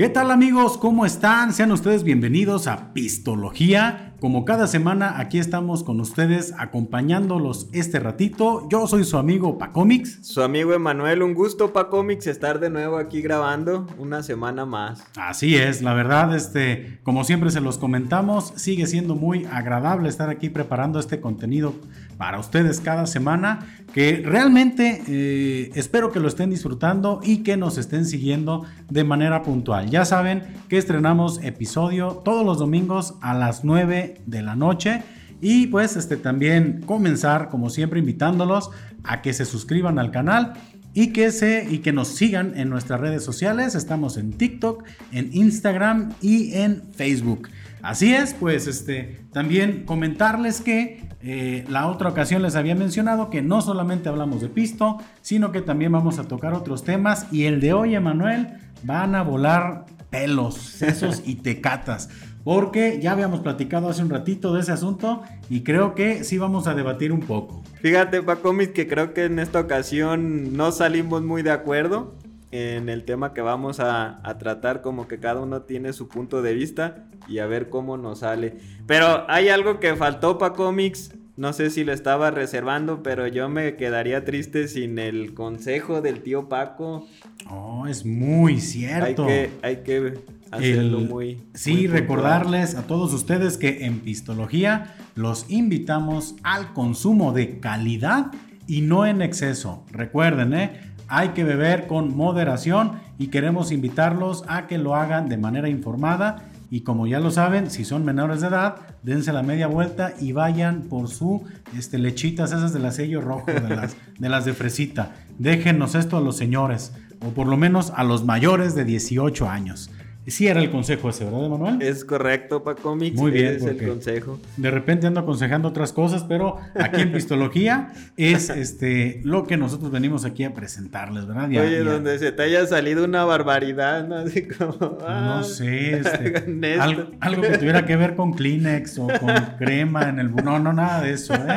[0.00, 0.78] ¿Qué tal amigos?
[0.78, 1.52] ¿Cómo están?
[1.52, 4.14] Sean ustedes bienvenidos a Pistología.
[4.18, 8.66] Como cada semana aquí estamos con ustedes acompañándolos este ratito.
[8.70, 10.26] Yo soy su amigo Pacomix.
[10.26, 15.04] Su amigo Emanuel, un gusto Pacomix estar de nuevo aquí grabando una semana más.
[15.18, 20.30] Así es, la verdad, este, como siempre se los comentamos, sigue siendo muy agradable estar
[20.30, 21.74] aquí preparando este contenido
[22.20, 23.60] para ustedes cada semana,
[23.94, 29.42] que realmente eh, espero que lo estén disfrutando y que nos estén siguiendo de manera
[29.42, 29.88] puntual.
[29.88, 35.02] Ya saben que estrenamos episodio todos los domingos a las 9 de la noche.
[35.40, 38.68] Y pues este también comenzar como siempre invitándolos
[39.02, 40.52] a que se suscriban al canal
[40.92, 43.74] y que se y que nos sigan en nuestras redes sociales.
[43.74, 47.48] Estamos en TikTok, en Instagram y en Facebook.
[47.80, 53.42] Así es, pues este también comentarles que eh, la otra ocasión les había mencionado que
[53.42, 57.26] no solamente hablamos de pisto, sino que también vamos a tocar otros temas.
[57.30, 58.48] Y el de hoy, Emanuel,
[58.82, 62.08] van a volar pelos, sesos y tecatas.
[62.42, 66.66] Porque ya habíamos platicado hace un ratito de ese asunto y creo que sí vamos
[66.66, 67.62] a debatir un poco.
[67.82, 72.14] Fíjate, Pacomis, que creo que en esta ocasión no salimos muy de acuerdo
[72.52, 76.42] en el tema que vamos a, a, tratar, como que cada uno tiene su punto
[76.42, 78.56] de vista y a ver cómo nos sale.
[78.86, 83.48] Pero hay algo que faltó para cómics, no sé si lo estaba reservando, pero yo
[83.48, 87.06] me quedaría triste sin el consejo del tío Paco.
[87.48, 89.24] Oh, es muy cierto.
[89.24, 90.18] Hay que, hay que
[90.50, 91.40] hacerlo muy.
[91.54, 98.32] Sí, muy recordarles a todos ustedes que en Pistología los invitamos al consumo de calidad
[98.66, 99.84] y no en exceso.
[99.92, 100.89] Recuerden, ¿eh?
[101.10, 106.44] Hay que beber con moderación y queremos invitarlos a que lo hagan de manera informada
[106.70, 110.30] y como ya lo saben, si son menores de edad, dense la media vuelta y
[110.30, 111.44] vayan por su
[111.76, 115.10] este, lechitas esas del sello rojo, de las, de las de fresita.
[115.36, 116.92] Déjenos esto a los señores,
[117.26, 119.90] o por lo menos a los mayores de 18 años.
[120.30, 121.82] Sí era el consejo ese, ¿verdad, Emanuel?
[121.82, 123.16] Es correcto, Paco Mix.
[123.16, 123.56] Muy bien.
[123.56, 124.38] Es el consejo.
[124.56, 129.90] De repente ando aconsejando otras cosas, pero aquí en Pistología es este lo que nosotros
[129.90, 131.50] venimos aquí a presentarles, ¿verdad?
[131.50, 131.90] Ya, Oye, ya.
[131.90, 134.16] donde se te haya salido una barbaridad, ¿no?
[134.16, 134.98] Así como.
[135.06, 140.08] Ah, no sé, este, algo, algo, que tuviera que ver con Kleenex o con crema
[140.08, 140.34] en el.
[140.34, 141.56] No, no, nada de eso, ¿eh?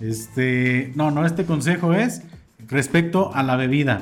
[0.00, 0.92] Este.
[0.96, 2.22] No, no, este consejo es
[2.68, 4.00] respecto a la bebida.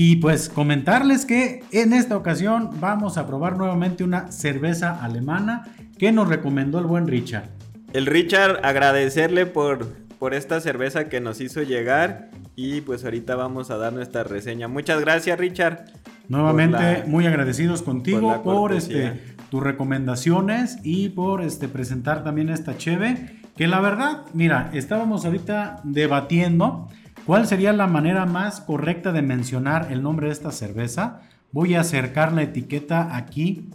[0.00, 5.64] Y pues comentarles que en esta ocasión vamos a probar nuevamente una cerveza alemana
[5.98, 7.48] que nos recomendó el buen Richard.
[7.92, 9.88] El Richard agradecerle por,
[10.20, 14.68] por esta cerveza que nos hizo llegar y pues ahorita vamos a dar nuestra reseña.
[14.68, 15.86] Muchas gracias Richard.
[16.28, 19.20] Nuevamente la, muy agradecidos contigo por, por este,
[19.50, 23.40] tus recomendaciones y por este, presentar también esta cheve.
[23.56, 26.88] Que la verdad, mira, estábamos ahorita debatiendo
[27.28, 31.20] ¿Cuál sería la manera más correcta de mencionar el nombre de esta cerveza?
[31.52, 33.68] Voy a acercar la etiqueta aquí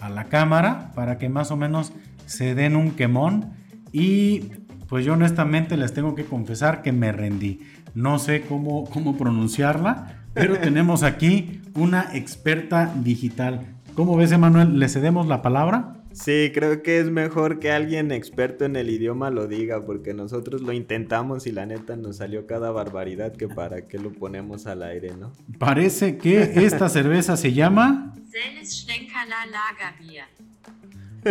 [0.00, 1.92] a la cámara para que más o menos
[2.26, 3.52] se den un quemón
[3.92, 4.50] y
[4.88, 7.60] pues yo honestamente les tengo que confesar que me rendí.
[7.94, 13.60] No sé cómo, cómo pronunciarla, pero tenemos aquí una experta digital.
[13.94, 14.80] ¿Cómo ves, Emanuel?
[14.80, 15.97] ¿Le cedemos la palabra?
[16.12, 20.62] Sí, creo que es mejor que alguien experto en el idioma lo diga, porque nosotros
[20.62, 24.82] lo intentamos y la neta nos salió cada barbaridad que para qué lo ponemos al
[24.82, 25.32] aire, ¿no?
[25.58, 28.14] Parece que esta cerveza se llama...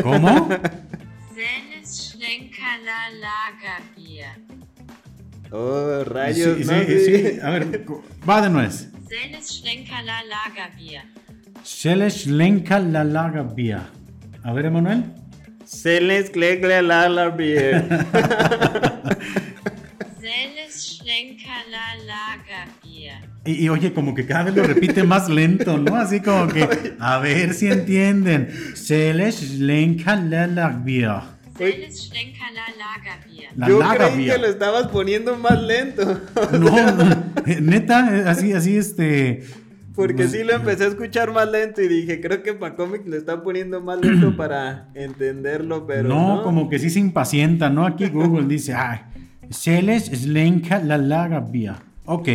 [0.03, 0.49] ¿Cómo?
[5.51, 6.83] Oh, rayos, sí, ¿no?
[6.83, 7.85] sí, sí, A ver,
[8.27, 8.89] va de nuez.
[10.23, 11.03] Lagerbier.
[12.91, 13.96] la Lagerbier.
[14.43, 15.03] A ver, Emanuel.
[15.65, 17.85] Se les clegle la la bier.
[23.45, 25.95] Y, y, oye, como que cada vez lo repite más lento, ¿no?
[25.95, 28.49] Así como que, a ver si entienden.
[28.75, 31.21] Se les lenca la la bier.
[33.55, 36.21] La Yo creí que lo estabas poniendo más lento.
[36.51, 37.15] No,
[37.61, 39.45] neta, así, así, este
[39.97, 43.17] porque sí lo empecé a escuchar más lento y dije, creo que para cómic lo
[43.17, 46.07] están poniendo más lento para entenderlo, pero.
[46.07, 47.85] No, no, como que sí se impacienta, ¿no?
[47.85, 48.99] Aquí Google dice, ay,
[49.49, 51.79] Celes Slenka la laga vía.
[52.05, 52.29] Ok,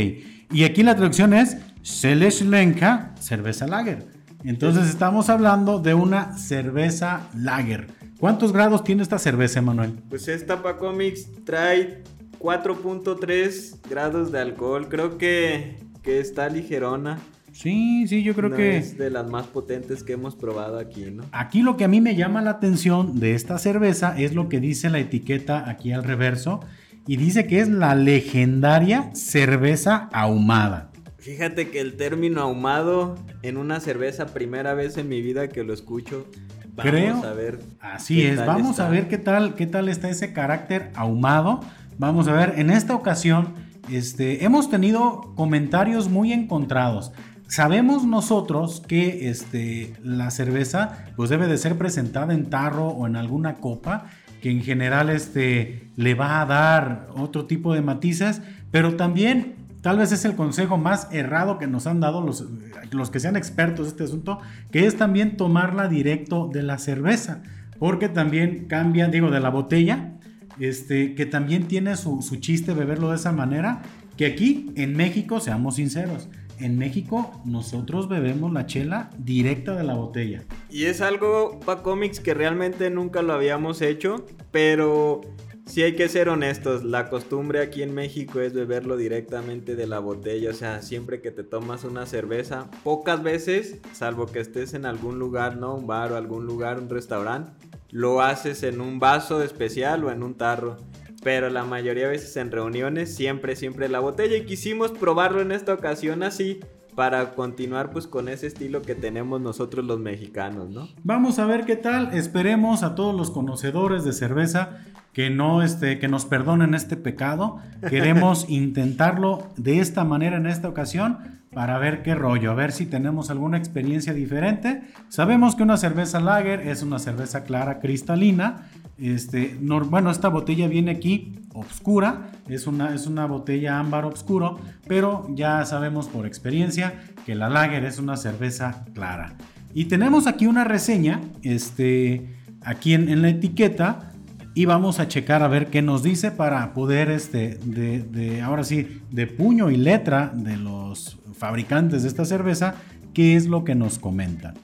[0.51, 4.05] y aquí la traducción es Celes Slenka cerveza lager.
[4.45, 7.87] Entonces estamos hablando de una cerveza lager.
[8.19, 9.95] ¿Cuántos grados tiene esta cerveza, Manuel?
[10.09, 12.03] Pues esta para cómics trae
[12.41, 14.89] 4.3 grados de alcohol.
[14.89, 17.21] Creo que, que está ligerona.
[17.53, 21.11] Sí, sí, yo creo no que es de las más potentes que hemos probado aquí,
[21.11, 21.25] ¿no?
[21.33, 24.59] Aquí lo que a mí me llama la atención de esta cerveza es lo que
[24.59, 26.61] dice la etiqueta aquí al reverso
[27.07, 30.91] y dice que es la legendaria cerveza ahumada.
[31.19, 35.73] Fíjate que el término ahumado en una cerveza, primera vez en mi vida que lo
[35.73, 36.27] escucho.
[36.75, 37.23] Vamos Creo.
[37.25, 37.61] a ver.
[37.81, 41.61] Así es, vamos a ver qué tal, qué tal está ese carácter ahumado.
[41.99, 43.55] Vamos a ver, en esta ocasión
[43.91, 47.13] este, hemos tenido comentarios muy encontrados.
[47.53, 53.15] Sabemos nosotros que este, la cerveza pues debe de ser presentada en tarro o en
[53.15, 54.07] alguna copa
[54.41, 58.41] que en general este, le va a dar otro tipo de matices,
[58.71, 59.53] pero también
[59.83, 63.85] tal vez es el consejo más errado que nos han dado los, que sean expertos
[63.85, 64.39] de este asunto,
[64.71, 67.43] que es también tomarla directo de la cerveza,
[67.79, 70.15] porque también cambia, digo, de la botella,
[70.59, 73.83] este, que también tiene su, su chiste beberlo de esa manera,
[74.17, 79.95] que aquí en México, seamos sinceros, en México nosotros bebemos la chela directa de la
[79.95, 80.43] botella.
[80.71, 85.21] Y es algo, para cómics, que realmente nunca lo habíamos hecho, pero
[85.67, 89.99] sí hay que ser honestos, la costumbre aquí en México es beberlo directamente de la
[89.99, 94.87] botella, o sea, siempre que te tomas una cerveza, pocas veces, salvo que estés en
[94.87, 95.75] algún lugar, ¿no?
[95.75, 97.53] Un bar o algún lugar, un restaurante,
[97.91, 100.79] lo haces en un vaso especial o en un tarro.
[101.23, 104.37] Pero la mayoría de veces en reuniones siempre, siempre la botella.
[104.37, 106.61] Y quisimos probarlo en esta ocasión así
[106.95, 110.89] para continuar pues con ese estilo que tenemos nosotros los mexicanos, ¿no?
[111.03, 112.13] Vamos a ver qué tal.
[112.15, 114.81] Esperemos a todos los conocedores de cerveza
[115.13, 117.59] que no este que nos perdonen este pecado.
[117.89, 122.87] Queremos intentarlo de esta manera en esta ocasión para ver qué rollo, a ver si
[122.87, 124.83] tenemos alguna experiencia diferente.
[125.09, 128.71] Sabemos que una cerveza lager es una cerveza clara cristalina.
[129.03, 135.27] Este, bueno, esta botella viene aquí oscura, es una, es una botella ámbar oscuro, pero
[135.35, 139.35] ya sabemos por experiencia que la lager es una cerveza clara.
[139.75, 144.13] Y tenemos aquí una reseña, este, aquí en, la etiqueta,
[144.55, 148.63] y vamos a checar a ver qué nos dice para poder, este, de, de, ahora
[148.63, 152.77] sí, de puño y letra de los fabricantes de esta cerveza,
[153.15, 154.55] qué es lo que nos comentan.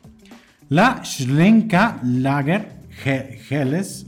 [0.69, 4.06] La Schlenka Lager Helles,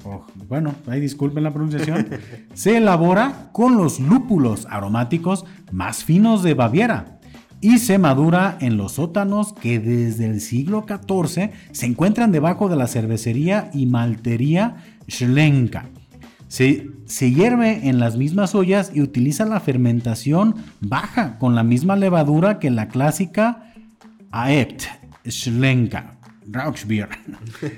[0.48, 2.08] bueno, ahí disculpen la pronunciación,
[2.54, 7.20] se elabora con los lúpulos aromáticos más finos de Baviera
[7.60, 12.76] y se madura en los sótanos que desde el siglo XIV se encuentran debajo de
[12.76, 14.76] la cervecería y maltería
[15.08, 15.86] Schlenka.
[16.48, 21.94] Se, se, hierve en las mismas ollas y utiliza la fermentación baja con la misma
[21.94, 23.72] levadura que la clásica
[24.32, 24.82] Aept
[25.28, 26.19] Schlenka.
[26.50, 27.08] Rauchbier.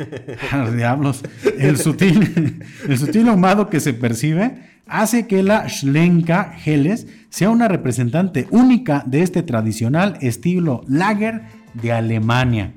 [0.77, 1.23] Diablos.
[1.59, 7.69] El sutil, el sutil ahumado que se percibe hace que la Schlenka Helles sea una
[7.69, 11.43] representante única de este tradicional estilo lager
[11.75, 12.73] de Alemania.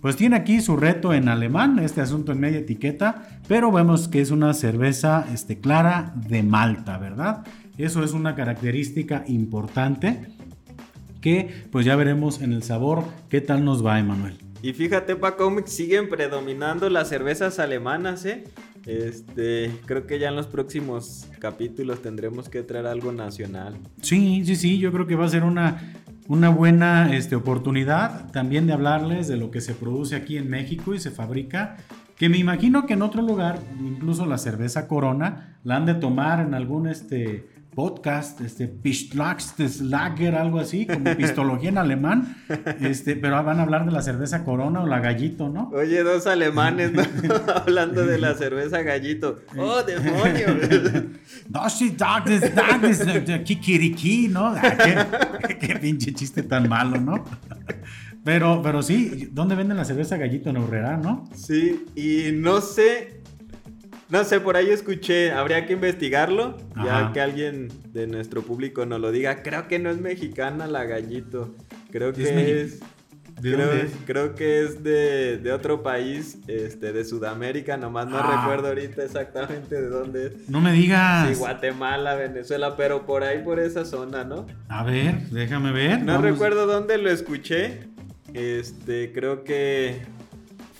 [0.00, 4.20] Pues tiene aquí su reto en alemán, este asunto en media etiqueta, pero vemos que
[4.20, 7.44] es una cerveza este, clara de Malta, ¿verdad?
[7.76, 10.26] Eso es una característica importante
[11.20, 14.49] que pues ya veremos en el sabor qué tal nos va, Emanuel.
[14.62, 18.44] Y fíjate, Paco, siguen predominando las cervezas alemanas, ¿eh?
[18.86, 23.76] Este, creo que ya en los próximos capítulos tendremos que traer algo nacional.
[24.00, 25.94] Sí, sí, sí, yo creo que va a ser una,
[26.28, 30.94] una buena este, oportunidad también de hablarles de lo que se produce aquí en México
[30.94, 31.76] y se fabrica.
[32.16, 36.40] Que me imagino que en otro lugar, incluso la cerveza Corona, la han de tomar
[36.40, 38.72] en algún este, podcast, este,
[39.80, 42.36] Lager, algo así, como pistología en alemán,
[42.80, 45.70] este, pero van a hablar de la cerveza Corona o la Gallito, ¿no?
[45.72, 47.02] Oye, dos alemanes, ¿no?
[47.54, 49.40] Hablando de la cerveza Gallito.
[49.56, 50.48] ¡Oh, demonio!
[53.44, 54.46] Kikiriki, ¿no?
[54.46, 54.76] Ah,
[55.48, 57.24] qué, qué, pinche chiste tan malo, ¿no?
[58.24, 61.24] Pero, pero sí, ¿dónde venden la cerveza Gallito en Urrera, no?
[61.34, 63.19] Sí, y no sé
[64.10, 69.00] no sé, por ahí escuché, habría que investigarlo, ya que alguien de nuestro público nos
[69.00, 69.42] lo diga.
[69.42, 71.54] Creo que no es mexicana la gallito,
[71.90, 72.80] creo que es...
[74.06, 78.40] creo, que es de, otro país, este, de Sudamérica, nomás no ah.
[78.40, 80.48] recuerdo ahorita exactamente de dónde es.
[80.48, 81.28] No me digas.
[81.28, 84.46] Sí, Guatemala, Venezuela, pero por ahí, por esa zona, ¿no?
[84.68, 86.02] A ver, déjame ver.
[86.02, 87.88] No recuerdo dónde lo escuché.
[88.34, 90.02] Este, creo que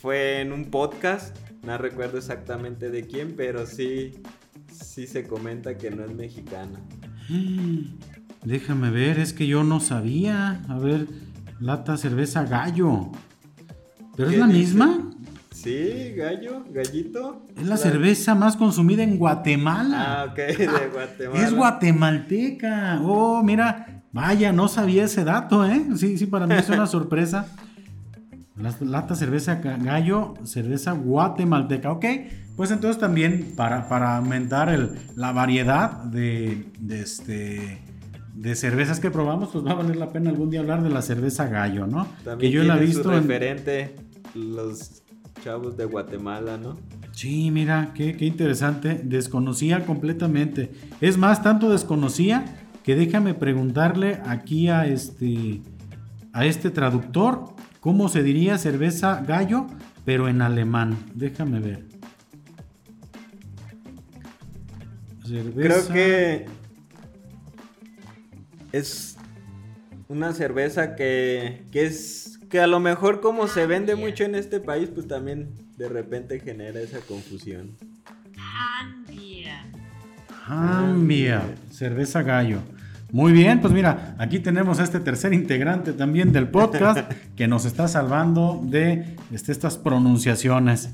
[0.01, 4.21] fue en un podcast no recuerdo exactamente de quién, pero sí,
[4.71, 6.79] sí se comenta que no es mexicana.
[8.43, 10.63] Déjame ver, es que yo no sabía.
[10.67, 11.07] A ver,
[11.59, 13.11] lata cerveza gallo.
[14.15, 15.11] ¿Pero es la misma?
[15.51, 17.45] Sí, gallo, gallito.
[17.55, 20.23] Es la, cerveza más consumida en Guatemala.
[20.23, 21.45] Ah, ok, de Guatemala.
[21.45, 22.99] Es guatemalteca.
[23.03, 25.85] Oh, mira, vaya, no sabía ese dato, ¿eh?
[25.97, 27.45] Sí, sí, para mí es una sorpresa.
[28.81, 31.91] Lata cerveza gallo, cerveza guatemalteca.
[31.91, 32.05] Ok,
[32.55, 37.79] pues entonces también para, para aumentar el, la variedad de, de, este,
[38.35, 41.01] de cervezas que probamos, pues va a valer la pena algún día hablar de la
[41.01, 42.07] cerveza gallo, ¿no?
[42.23, 43.95] También que yo la he visto su en- referente
[44.35, 45.01] los
[45.43, 46.77] chavos de Guatemala, ¿no?
[47.13, 49.01] Sí, mira, qué, qué interesante.
[49.03, 50.71] Desconocía completamente.
[51.01, 52.45] Es más, tanto desconocía
[52.83, 55.61] que déjame preguntarle aquí a este,
[56.33, 57.45] a este traductor
[57.81, 59.67] cómo se diría cerveza gallo,
[60.05, 60.97] pero en alemán.
[61.13, 61.85] Déjame ver.
[65.23, 65.43] Creo
[65.81, 66.45] Cerveza- que
[68.71, 69.17] es
[70.07, 74.59] una cerveza que, que es que a lo mejor como se vende mucho en este
[74.59, 77.77] país, pues también de repente genera esa confusión.
[78.37, 79.53] Hanbier.
[80.47, 82.59] Ambia, cerveza gallo.
[83.11, 86.99] Muy bien, pues mira, aquí tenemos a este tercer integrante también del podcast
[87.35, 90.93] que nos está salvando de este, estas pronunciaciones.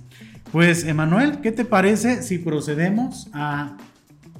[0.51, 3.77] Pues, Emanuel, ¿qué te parece si procedemos a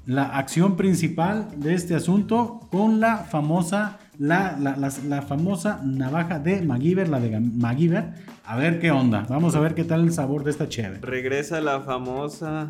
[0.06, 6.40] la acción principal de este asunto con la famosa, la, la- la- la famosa navaja
[6.40, 8.14] de MacGyver, la de MacGyver?
[8.46, 9.26] A ver qué onda.
[9.30, 11.02] Vamos a ver qué tal el sabor de esta chévere.
[11.02, 12.70] Regresa la famosa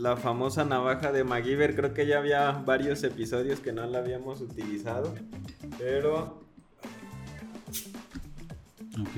[0.00, 1.76] la famosa navaja de MacGyver.
[1.76, 5.14] Creo que ya había varios episodios que no la habíamos utilizado,
[5.78, 6.40] pero
[9.00, 9.16] Ok,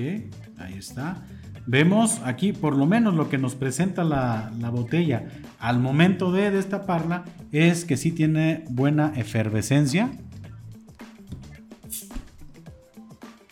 [0.59, 1.23] ahí está.
[1.65, 5.27] Vemos aquí por lo menos lo que nos presenta la, la botella
[5.59, 10.11] al momento de destaparla es que sí tiene buena efervescencia.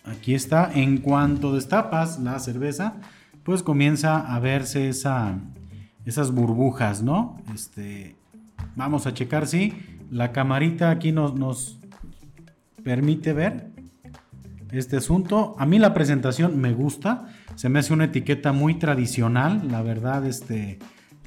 [0.06, 2.96] Aquí está, en cuanto destapas la cerveza,
[3.44, 5.40] pues comienza a verse esa,
[6.06, 7.38] esas burbujas, ¿no?
[7.54, 8.16] Este,
[8.76, 9.74] vamos a checar si
[10.10, 11.80] la camarita aquí nos, nos
[12.84, 13.72] permite ver
[14.72, 15.56] este asunto.
[15.58, 20.26] A mí la presentación me gusta, se me hace una etiqueta muy tradicional, la verdad,
[20.26, 20.80] este,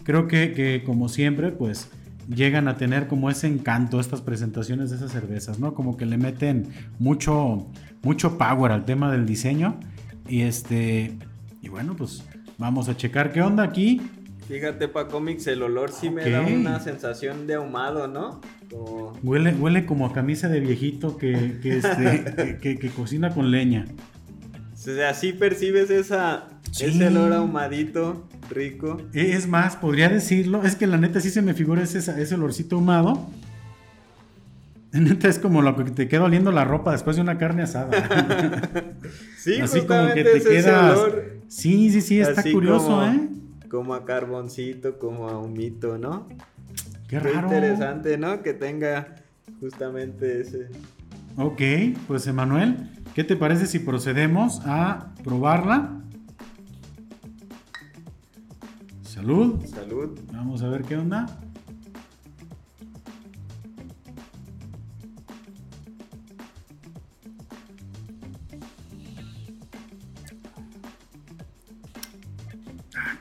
[0.03, 1.91] creo que, que como siempre, pues
[2.29, 5.75] llegan a tener como ese encanto estas presentaciones de esas cervezas, ¿no?
[5.75, 7.67] Como que le meten mucho,
[8.03, 9.79] mucho power al tema del diseño
[10.29, 11.17] y este,
[11.61, 12.25] y bueno, pues
[12.59, 14.01] vamos a checar qué onda aquí.
[14.49, 18.41] Fíjate pa cómics el olor sí me da una sensación de ahumado, ¿no?
[18.71, 23.31] Como Huele, huele como a camisa de viejito que, que, este, que- que- que cocina
[23.33, 23.87] con leña.
[24.73, 26.87] o sea, sí percibes esa Sí.
[26.87, 29.01] ese olor ahumadito, rico.
[29.15, 32.35] E- Es más, podría decirlo, es que la neta sí se me figura ese, ese
[32.35, 33.29] olorcito ahumado.
[34.93, 37.91] Neta es como lo que te queda oliendo la ropa después de una carne asada.
[39.39, 40.99] Sí, Así como que te es quedas.
[40.99, 41.33] olor.
[41.49, 43.29] Sí, sí, sí, está Así curioso, como- ¿eh?
[43.75, 46.29] Como a carboncito, como a humito, ¿no?
[47.09, 47.49] Qué Qué raro.
[47.49, 48.41] interesante, ¿no?
[48.41, 49.17] Que tenga
[49.59, 50.69] justamente ese.
[51.37, 51.61] Ok,
[52.07, 55.91] pues Emanuel, ¿qué te parece si procedemos a probarla?
[59.03, 59.61] Salud.
[59.67, 60.21] Salud.
[60.33, 61.27] Vamos a ver qué onda.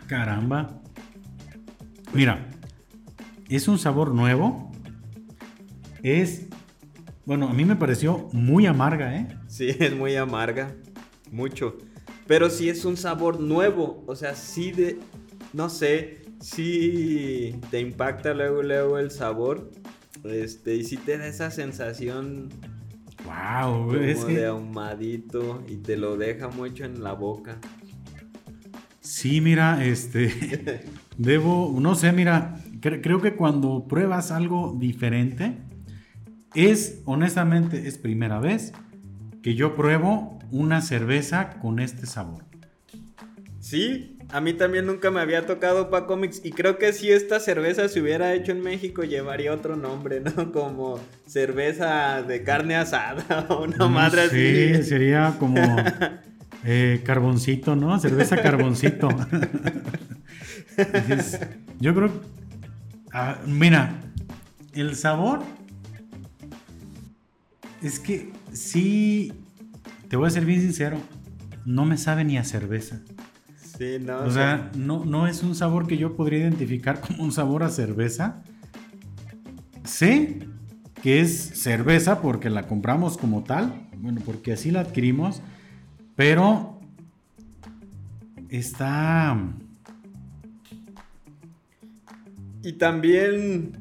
[0.07, 0.81] Caramba.
[2.13, 2.49] Mira,
[3.49, 4.71] es un sabor nuevo.
[6.01, 6.47] Es,
[7.25, 9.27] bueno, a mí me pareció muy amarga, ¿eh?
[9.47, 10.75] Sí, es muy amarga.
[11.31, 11.77] Mucho.
[12.27, 14.03] Pero sí es un sabor nuevo.
[14.07, 14.99] O sea, sí de.
[15.51, 16.21] No sé.
[16.39, 19.71] Sí te impacta luego, luego el sabor.
[20.23, 22.49] Este, y sí te da esa sensación
[23.25, 25.63] Wow, como es de ahumadito.
[25.67, 27.59] Y te lo deja mucho en la boca.
[29.03, 30.85] Sí, mira, este,
[31.17, 35.57] debo, no sé, mira, cre- creo que cuando pruebas algo diferente,
[36.53, 38.73] es, honestamente, es primera vez
[39.43, 42.45] que yo pruebo una cerveza con este sabor.
[43.59, 47.39] Sí, a mí también nunca me había tocado pa Comics y creo que si esta
[47.39, 50.51] cerveza se hubiera hecho en México llevaría otro nombre, ¿no?
[50.51, 54.83] Como cerveza de carne asada o una madre sí, así.
[54.83, 55.95] sería como
[56.63, 57.99] eh, carboncito, ¿no?
[57.99, 59.09] Cerveza carboncito.
[61.79, 62.11] Yo creo,
[63.11, 63.99] ah, mira,
[64.73, 65.41] el sabor
[67.81, 69.33] es que sí,
[70.07, 70.97] te voy a ser bien sincero,
[71.65, 73.01] no me sabe ni a cerveza.
[73.77, 74.19] Sí, no.
[74.19, 77.69] O sea, no, no es un sabor que yo podría identificar como un sabor a
[77.69, 78.43] cerveza.
[79.83, 80.47] Sé
[81.01, 85.41] que es cerveza porque la compramos como tal, bueno, porque así la adquirimos,
[86.15, 86.79] pero
[88.49, 89.37] está...
[92.65, 93.73] Y también,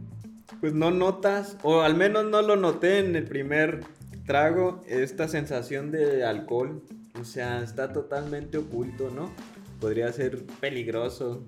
[0.60, 3.84] pues no notas, o al menos no lo noté en el primer
[4.26, 6.82] trago, esta sensación de alcohol.
[7.20, 9.32] O sea, está totalmente oculto, ¿no?
[9.80, 11.44] Podría ser peligroso.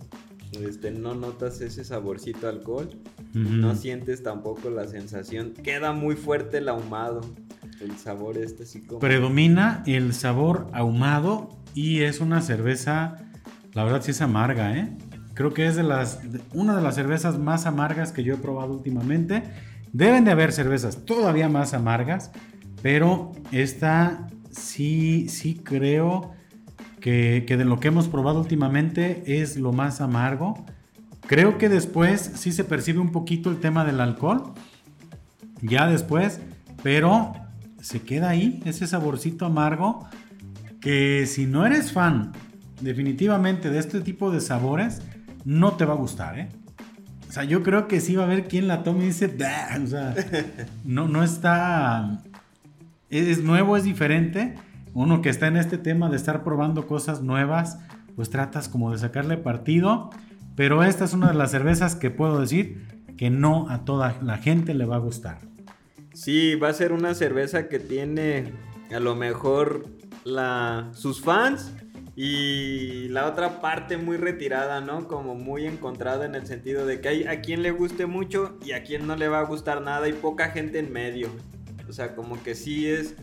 [0.61, 2.89] Este, no notas ese saborcito a alcohol.
[3.33, 5.55] No sientes tampoco la sensación.
[5.55, 7.23] Queda muy fuerte el ahumado.
[7.85, 8.99] El sabor este así como...
[9.01, 13.17] Predomina el sabor ahumado y es una cerveza,
[13.75, 14.97] la verdad sí es amarga, ¿eh?
[15.35, 16.21] Creo que es de las,
[16.53, 19.43] una de las cervezas más amargas que yo he probado últimamente.
[19.93, 22.31] Deben de haber cervezas todavía más amargas,
[22.83, 26.33] pero esta sí, sí creo
[27.01, 30.65] que, que de lo que hemos probado últimamente es lo más amargo.
[31.27, 34.55] Creo que después sí se percibe un poquito el tema del alcohol.
[35.61, 36.41] Ya después,
[36.83, 37.33] pero
[37.85, 40.09] se queda ahí ese saborcito amargo
[40.81, 42.33] que si no eres fan
[42.81, 45.03] definitivamente de este tipo de sabores,
[45.45, 46.49] no te va a gustar, ¿eh?
[47.29, 49.87] O sea, yo creo que sí va a haber quien la tome y dice, o
[49.87, 50.15] sea,
[50.85, 52.23] no, no está,
[53.11, 54.55] es nuevo, es diferente.
[54.95, 57.79] Uno que está en este tema de estar probando cosas nuevas,
[58.17, 60.09] pues tratas como de sacarle partido.
[60.57, 62.87] Pero esta es una de las cervezas que puedo decir
[63.19, 65.54] que no a toda la gente le va a gustar.
[66.15, 68.53] Sí, va a ser una cerveza que tiene
[68.95, 69.87] a lo mejor
[70.25, 71.73] la, sus fans
[72.17, 75.09] y la otra parte muy retirada, ¿no?
[75.09, 78.73] Como muy encontrada en el sentido de que hay a quien le guste mucho y
[78.73, 81.29] a quien no le va a gustar nada y poca gente en medio.
[81.89, 83.17] O sea, como que sí es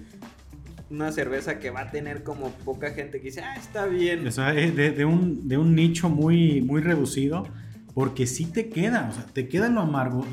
[0.90, 4.28] una cerveza que va a tener como poca gente que dice, ah, está bien.
[4.28, 7.48] O sea, de, un, de un nicho muy, muy reducido,
[7.94, 10.26] porque sí te queda, o sea, te queda lo amargo,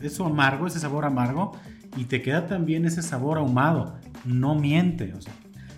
[0.00, 1.52] eso amargo, ese sabor amargo,
[1.96, 3.96] y te queda también ese sabor ahumado.
[4.24, 5.32] No miente, o sea,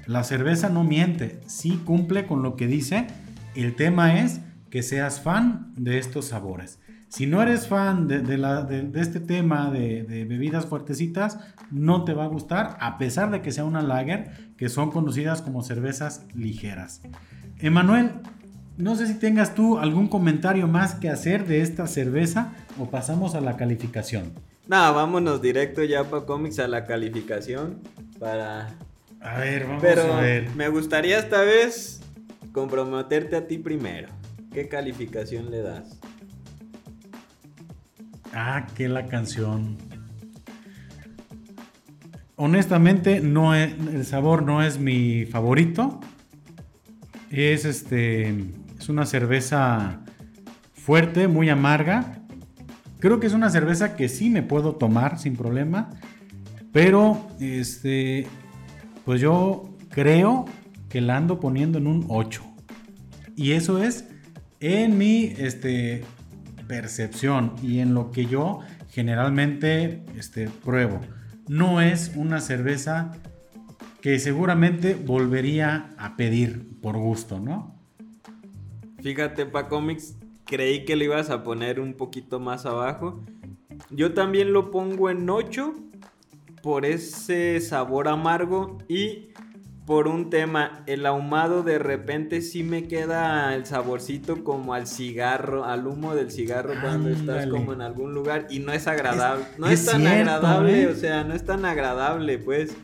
[0.07, 3.07] la cerveza no miente, sí cumple con lo que dice.
[3.55, 4.41] El tema es
[4.71, 6.81] que seas fan de estos sabores.
[7.09, 11.39] Si no eres fan de, este tema de, bebidas fuertecitas,
[11.73, 15.43] no te va a gustar, a pesar de que sea una lager, que son conocidas
[15.43, 17.03] como cervezas ligeras.
[17.59, 18.13] Emanuel,
[18.77, 23.35] no sé si tengas tú algún comentario más que hacer de esta cerveza o pasamos
[23.35, 24.33] a la calificación.
[24.67, 27.81] No, vámonos directo ya para cómics a la calificación
[28.19, 28.75] para...
[29.21, 30.49] A ver, vamos a ver.
[30.57, 32.01] Me gustaría esta vez
[32.53, 34.09] comprometerte a ti primero.
[34.53, 35.99] ¿Qué calificación le das?
[38.33, 39.77] Ah, que la canción.
[42.37, 46.01] Honestamente, no el sabor no es mi favorito.
[47.31, 48.35] Es este.
[48.91, 50.01] Una cerveza
[50.75, 52.19] fuerte, muy amarga.
[52.99, 55.91] Creo que es una cerveza que sí me puedo tomar sin problema.
[56.73, 58.27] Pero, este.
[59.05, 60.45] Pues yo creo
[60.89, 62.43] que la ando poniendo en un 8.
[63.37, 64.07] Y eso es
[64.59, 66.05] en mi este,
[66.69, 71.01] percepción y en lo que yo generalmente este, pruebo.
[71.49, 73.13] No es una cerveza
[74.01, 77.80] que seguramente volvería a pedir por gusto, ¿no?
[79.03, 83.23] Fíjate, pa Comics, creí que le ibas a poner un poquito más abajo.
[83.91, 85.75] Yo también lo pongo en 8
[86.63, 89.31] por ese sabor amargo y
[89.91, 95.65] por un tema, el ahumado de repente sí me queda el saborcito como al cigarro,
[95.65, 99.47] al humo del cigarro cuando estás como en algún lugar y no es agradable.
[99.59, 100.87] no es, tan agradable, ¿eh?
[100.87, 102.77] o sea, no es tan agradable, pues.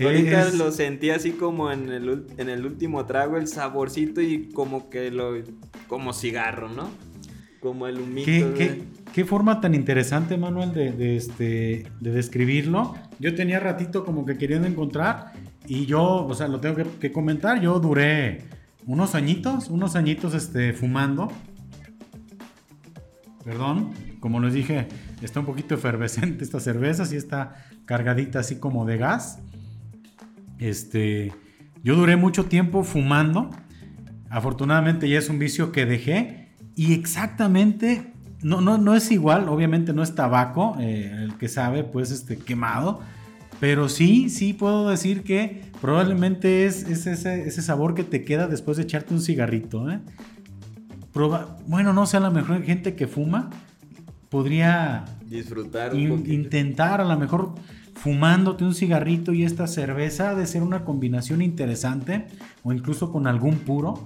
[0.00, 4.90] Ahorita lo sentí así como en el, en el último trago, el saborcito y como
[4.90, 5.34] que lo.
[5.86, 6.90] como cigarro, ¿no?
[7.60, 8.54] Como el humito.
[8.54, 8.82] ¿Qué,
[9.12, 12.94] qué, forma tan interesante, Manuel, de, de, este, de describirlo.
[13.18, 15.32] Yo tenía ratito como que queriendo encontrar
[15.68, 18.44] y yo, o sea, lo tengo que, comentar, yo duré
[18.86, 21.30] unos añitos, unos añitos este, fumando.
[23.44, 24.88] Perdón, como les dije,
[25.20, 29.40] está un poquito efervescente esta cerveza, sí está cargadita así como de gas.
[30.58, 31.32] Este,
[31.82, 33.50] yo duré mucho tiempo fumando.
[34.30, 36.54] Afortunadamente ya es un vicio que dejé.
[36.74, 41.82] Y exactamente, no, no, no es igual, obviamente no es tabaco, eh, el que sabe,
[41.82, 43.00] pues, este, quemado
[43.60, 48.84] pero sí, sí puedo decir que probablemente es, ese, sabor que te queda después de
[48.84, 49.90] echarte un cigarrito.
[49.90, 49.98] ¿eh?
[51.66, 53.50] bueno, no sé, a lo mejor gente que fuma
[54.28, 57.54] podría disfrutar intentar a lo mejor
[57.98, 62.26] fumándote un cigarrito y esta cerveza de ser una combinación interesante
[62.62, 64.04] o incluso con algún puro.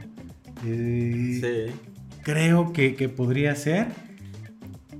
[0.64, 1.74] Eh, sí.
[2.22, 3.88] Creo que, podría ser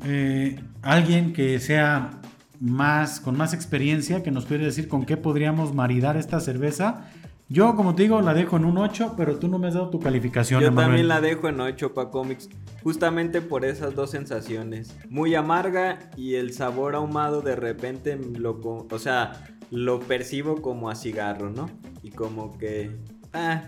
[0.05, 2.21] eh, alguien que sea
[2.61, 7.05] más, con más experiencia que nos puede decir con qué podríamos maridar esta cerveza.
[7.53, 9.91] Yo, como te digo, la dejo en un 8, pero tú no me has dado
[9.91, 10.63] tu calificación.
[10.63, 12.49] Yo también la dejo en 8 para cómics,
[12.83, 14.97] justamente por esas dos sensaciones.
[15.11, 18.59] Muy amarga y el sabor ahumado de repente lo,
[18.91, 21.69] o sea, lo percibo como a cigarro, ¿no?
[22.03, 22.91] Y como que,
[23.35, 23.65] ah,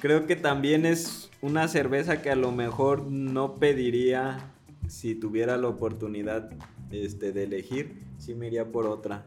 [0.00, 4.52] creo que también es una cerveza que a lo mejor no pediría
[4.88, 6.50] si tuviera la oportunidad
[6.90, 9.24] este, de elegir, sí me iría por otra.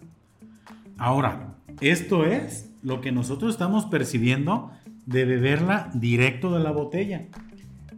[0.97, 4.71] Ahora, esto es lo que nosotros estamos percibiendo
[5.05, 7.27] de beberla directo de la botella.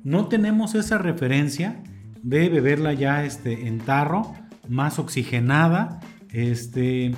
[0.04, 1.84] No tenemos esa referencia
[2.22, 4.34] de beberla ya este, en tarro,
[4.68, 6.00] más oxigenada,
[6.32, 7.14] este,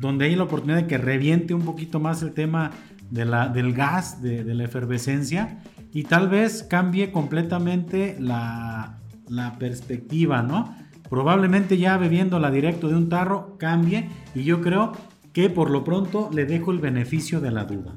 [0.00, 2.72] donde hay la oportunidad de que reviente un poquito más el tema
[3.10, 5.58] de la, del gas, de, la efervescencia,
[5.92, 10.74] y tal vez cambie completamente la, la perspectiva, ¿no?
[11.08, 14.92] Probablemente ya bebiéndola directo de un tarro cambie y yo creo
[15.32, 17.94] que por lo pronto le dejo el beneficio de la duda.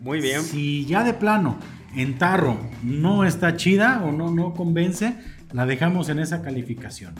[0.00, 0.42] Muy bien.
[0.42, 1.58] Si ya de plano
[1.94, 5.16] en tarro no está chida o no, no convence,
[5.52, 7.14] la dejamos en esa calificación.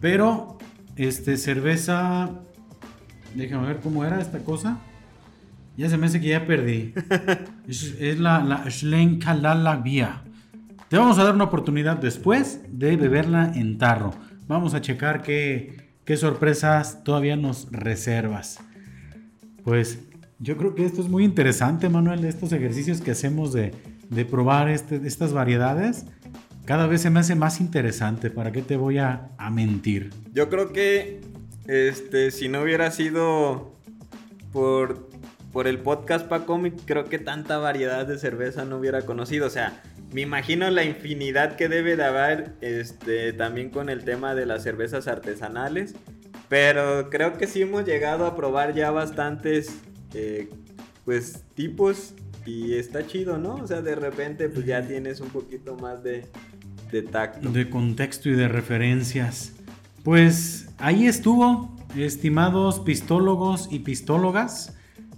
[0.00, 0.58] Pero,
[0.96, 2.30] este, cerveza.
[3.34, 4.78] Déjame ver cómo era esta cosa.
[5.76, 6.94] Ya se me hace que ya perdí.
[7.68, 10.22] es, la, la Schlenkalala Vía.
[10.88, 14.12] Te vamos a dar una oportunidad después de beberla en tarro.
[14.46, 18.58] Vamos a checar qué, qué sorpresas todavía nos reservas.
[19.64, 19.98] Pues
[20.38, 23.72] yo creo que esto es muy interesante, Manuel, estos ejercicios que hacemos de,
[24.10, 26.04] de probar este, estas variedades.
[26.64, 28.30] Cada vez se me hace más interesante.
[28.30, 30.10] ¿Para qué te voy a, a mentir?
[30.32, 31.20] Yo creo que
[31.66, 33.74] este, si no hubiera sido
[34.52, 35.08] por,
[35.54, 39.46] por el podcast Pacomic, creo que tanta variedad de cerveza no hubiera conocido.
[39.46, 39.80] O sea,
[40.12, 44.64] me imagino la infinidad que debe de haber este, también con el tema de las
[44.64, 45.94] cervezas artesanales.
[46.48, 49.76] Pero creo que sí hemos llegado a probar ya bastantes
[50.12, 50.48] eh,
[51.04, 52.14] pues tipos
[52.44, 53.54] y está chido, ¿no?
[53.54, 56.26] O sea, de repente pues ya tienes un poquito más de,
[56.90, 57.48] de tacto.
[57.48, 59.52] De contexto y de referencias.
[60.02, 64.74] Pues ahí estuvo, estimados pistólogos y pistólogas.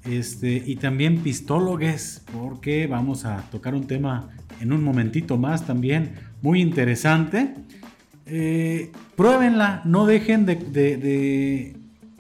[0.09, 4.29] Este, y también pistólogues, porque vamos a tocar un tema
[4.61, 7.55] en un momentito más también muy interesante.
[8.27, 11.77] Eh, pruébenla, no dejen de, de,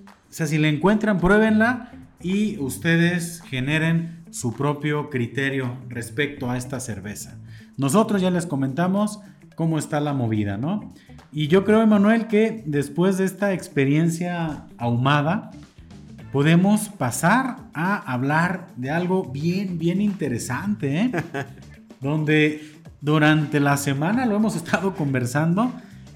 [0.07, 6.81] O sea, si la encuentran, pruébenla y ustedes generen su propio criterio respecto a esta
[6.81, 7.38] cerveza.
[7.77, 9.20] Nosotros ya les comentamos
[9.55, 10.92] cómo está la movida, ¿no?
[11.33, 15.51] Y yo creo, Emanuel, que después de esta experiencia ahumada,
[16.37, 21.11] podemos pasar a hablar de algo bien, bien interesante, ¿eh?
[22.03, 22.61] donde
[23.01, 25.72] durante la semana lo hemos estado conversando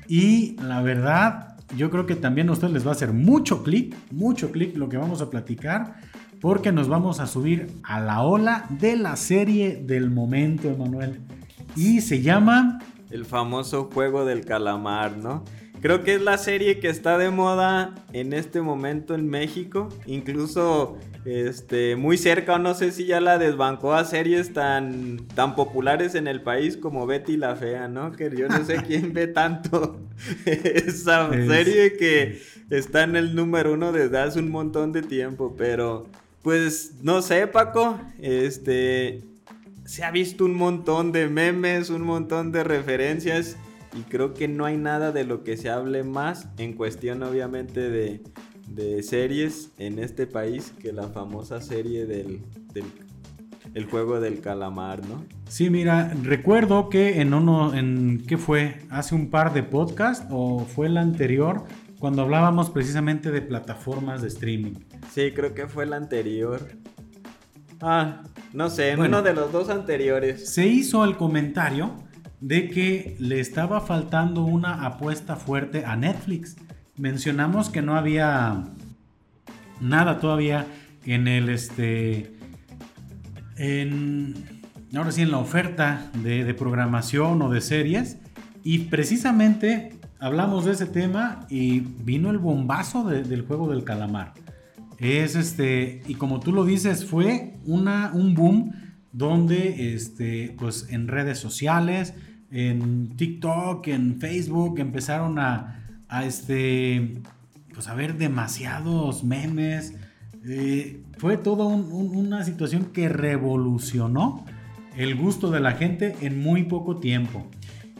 [0.08, 3.96] y la verdad, yo creo que también a ustedes les va a hacer mucho clic,
[4.10, 5.94] mucho clic lo que vamos a platicar,
[6.38, 11.22] porque nos vamos a subir a la ola de la serie del momento, Emanuel.
[11.76, 12.78] Y se llama...
[13.08, 15.44] El famoso juego del calamar, ¿no?
[15.80, 19.88] Creo que es la serie que está de moda en este momento en México.
[20.04, 25.56] Incluso este, muy cerca, o no sé si ya la desbancó a series tan, tan
[25.56, 28.12] populares en el país como Betty la Fea, ¿no?
[28.12, 30.00] Que yo no sé quién ve tanto
[30.44, 35.54] esa serie que está en el número uno desde hace un montón de tiempo.
[35.56, 36.06] Pero,
[36.42, 37.98] pues, no sé, Paco.
[38.20, 39.22] Este.
[39.86, 43.56] Se ha visto un montón de memes, un montón de referencias
[43.92, 47.90] y creo que no hay nada de lo que se hable más en cuestión obviamente
[47.90, 48.22] de,
[49.02, 52.42] series en este país que la famosa serie del,
[53.74, 55.24] el juego del calamar, ¿no?
[55.48, 58.78] Sí, mira, recuerdo que en uno, en ¿qué fue?
[58.88, 61.64] Hace un par de podcasts o fue el anterior
[61.98, 64.74] cuando hablábamos precisamente de plataformas de streaming.
[65.12, 66.66] Sí, creo que fue el anterior.
[67.80, 68.22] Ah,
[68.52, 70.52] no sé, en uno de los dos anteriores.
[70.52, 71.92] Se hizo el comentario
[72.40, 76.56] de que le estaba faltando una apuesta fuerte a Netflix.
[76.96, 78.64] Mencionamos que no había
[79.80, 80.66] nada todavía
[81.04, 82.36] en el este
[84.94, 88.18] ahora sí en la oferta de, programación o de series
[88.62, 94.32] y precisamente hablamos de ese tema y vino el bombazo del juego del calamar
[94.98, 98.72] es este y como tú lo dices fue una un boom
[99.12, 102.14] donde este pues en redes sociales
[102.50, 107.22] en TikTok, en Facebook, empezaron a, a este,
[107.72, 109.94] pues a ver demasiados memes.
[110.46, 114.44] Eh, fue toda una situación que revolucionó
[114.96, 117.46] el gusto de la gente en muy poco tiempo.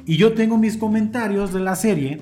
[0.07, 2.21] Y yo tengo mis comentarios de la serie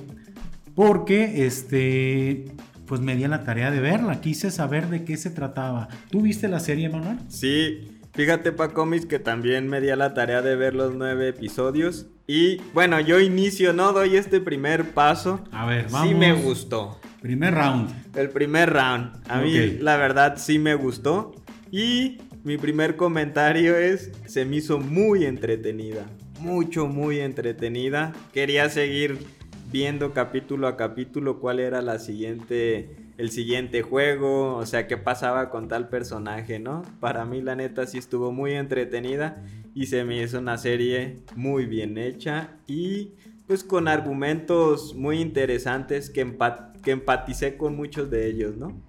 [0.75, 2.47] porque este
[2.87, 5.89] pues me di la tarea de verla, quise saber de qué se trataba.
[6.11, 7.19] ¿Tú viste la serie, Manuel?
[7.29, 12.09] Sí, Fíjate, Pacomis, que también me di a la tarea de ver los nueve episodios.
[12.31, 13.95] Y bueno, yo inicio, ¿no?
[13.95, 15.43] Doy este primer paso.
[15.51, 16.11] A ver, vamos.
[16.11, 17.01] Sí me gustó.
[17.23, 17.91] Primer round.
[18.15, 19.13] El primer round.
[19.29, 21.33] A mí, la verdad, sí me gustó.
[21.71, 26.05] Y mi primer comentario es, se me hizo muy entretenida.
[26.39, 28.13] Mucho, muy entretenida.
[28.35, 29.17] Quería seguir
[29.73, 35.51] viendo capítulo a capítulo cuál era la siguiente, el siguiente juego, o sea, qué pasaba
[35.51, 36.83] con tal personaje, ¿no?
[37.01, 41.67] Para mí la neta sí estuvo muy entretenida y se me hizo una serie muy
[41.67, 43.11] bien hecha y
[43.49, 46.33] pues con argumentos muy interesantes que,
[46.83, 48.81] que empaticé con muchos de ellos, ¿no?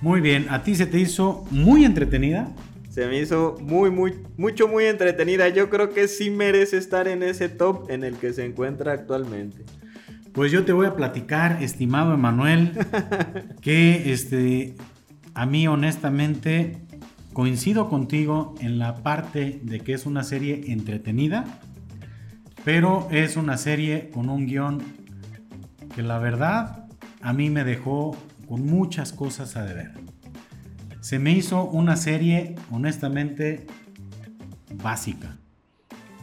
[0.00, 2.54] Muy bien, ¿a ti se te hizo muy entretenida?
[2.88, 5.50] Se me hizo muy, muy, mucho, muy entretenida.
[5.50, 9.64] Yo creo que sí merece estar en ese top en el que se encuentra actualmente.
[10.36, 12.78] Pues yo te voy a platicar, estimado Emanuel,
[13.60, 14.76] que este,
[15.34, 16.78] a mí honestamente
[17.32, 21.58] coincido contigo en la parte de que es una serie entretenida,
[22.64, 24.80] pero es una serie con un guion
[25.96, 26.86] que la verdad
[27.20, 30.06] a mí me dejó con muchas cosas a deber
[31.06, 33.64] se me hizo una serie honestamente
[34.82, 35.36] básica.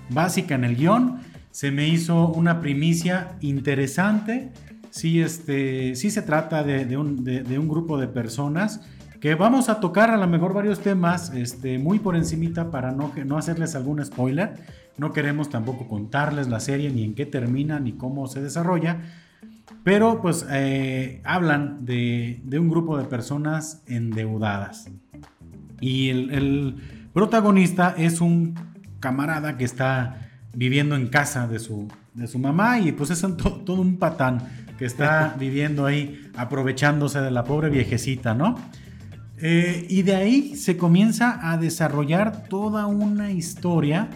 [0.10, 1.22] Básica en el guion,
[1.54, 4.52] se me hizo una primicia interesante.
[4.90, 7.24] Sí, este, sí se trata de, un,
[7.70, 8.82] grupo de personas
[9.22, 13.14] que vamos a tocar a lo mejor varios temas este, muy por encimita para no,
[13.26, 14.56] no hacerles algún spoiler.
[14.98, 19.00] No queremos tampoco contarles la serie ni en qué termina ni cómo se desarrolla
[19.84, 24.90] pero pues eh, hablan de, un grupo de personas endeudadas.
[25.82, 26.76] Y el,
[27.14, 28.56] protagonista es un
[29.00, 33.22] camarada que está viviendo en casa de su, de su mamá y pues es
[33.66, 34.40] todo un patán
[34.78, 38.58] que está viviendo ahí aprovechándose de la pobre viejecita, ¿no?
[39.42, 44.10] Eh, y de ahí se comienza a desarrollar toda una historia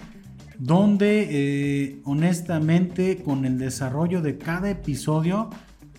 [0.57, 5.49] donde eh, honestamente con el desarrollo de cada episodio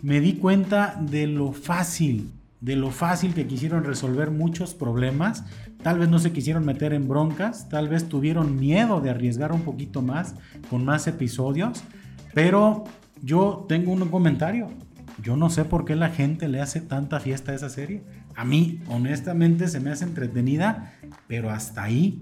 [0.02, 5.44] me di cuenta de lo fácil, de lo fácil que quisieron resolver muchos problemas.
[5.82, 9.62] Tal vez no se quisieron meter en broncas, tal vez tuvieron miedo de arriesgar un
[9.62, 10.34] poquito más
[10.70, 11.84] con más episodios,
[12.34, 12.84] pero
[13.22, 14.68] yo tengo un comentario.
[15.22, 18.02] Yo no sé por qué la gente le hace tanta fiesta a esa serie.
[18.36, 20.92] A mí, honestamente, se me hace entretenida,
[21.26, 22.20] pero hasta ahí.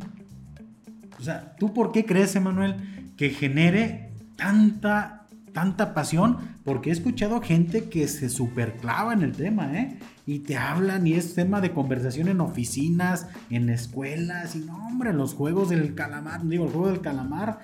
[1.19, 2.77] O sea, ¿tú por qué crees, Emanuel,
[3.17, 5.16] que genere tanta,
[5.57, 6.37] tanta pasión?
[6.65, 9.99] Porque he escuchado gente que se superclava en el tema, ¿eh?
[10.27, 15.15] Y te hablan y es tema de conversación en oficinas, en escuelas, y no, hombre,
[15.15, 17.61] los juegos del calamar, digo, el juego del calamar,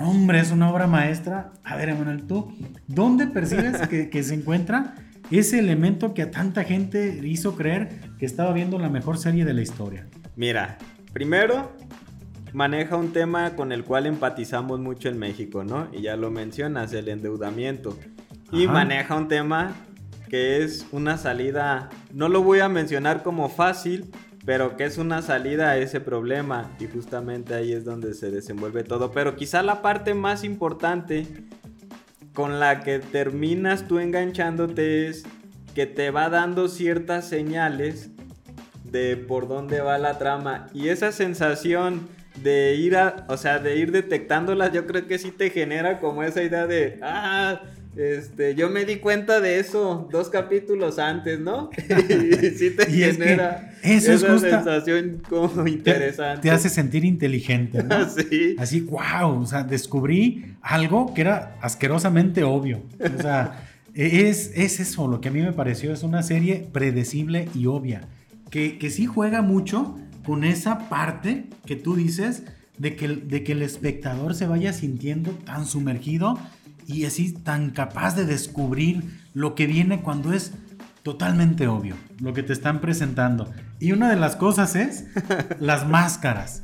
[0.00, 1.52] hombre, es una obra maestra.
[1.62, 2.52] A ver, Emanuel, tú,
[2.88, 4.96] ¿dónde percibes que, que se encuentra
[5.30, 9.54] ese elemento que a tanta gente hizo creer que estaba viendo la mejor serie de
[9.54, 10.08] la historia?
[10.34, 10.78] Mira,
[11.12, 11.76] primero
[12.56, 15.88] maneja un tema con el cual empatizamos mucho en México, ¿no?
[15.92, 17.98] Y ya lo mencionas, el endeudamiento.
[18.50, 19.74] Y maneja un tema
[20.30, 24.10] que es una salida, no lo voy a mencionar como fácil,
[24.46, 28.84] pero que es una salida a ese problema y justamente ahí es donde se desenvuelve
[28.84, 29.10] todo.
[29.10, 31.26] Pero quizá la parte más importante
[32.32, 35.24] con la que terminas tú enganchándote es
[35.74, 38.12] que te va dando ciertas señales
[38.82, 43.76] de por dónde va la trama y esa sensación de ir a, o sea, de
[43.76, 47.60] ir detectándolas, yo creo que sí te genera como esa idea de, ah,
[47.96, 51.70] este, yo me di cuenta de eso dos capítulos antes, ¿no?
[51.88, 56.42] y sí te genera esa sensación como interesante.
[56.42, 58.08] Te, hace sentir inteligente, ¿no?
[58.30, 58.54] sí.
[58.58, 62.82] Así, wow, o sea, descubrí algo que era asquerosamente obvio.
[63.00, 67.48] O sea, es, es eso lo que a mí me pareció, es una serie predecible
[67.54, 68.02] y obvia,
[68.50, 72.42] que, que sí juega mucho con esa parte que tú dices
[72.78, 76.36] de que, de que el espectador se vaya sintiendo tan sumergido
[76.86, 80.52] y así tan capaz de descubrir lo que viene cuando es
[81.04, 83.52] totalmente obvio, lo que te están presentando.
[83.78, 85.04] Y una de las cosas es
[85.60, 86.62] las máscaras,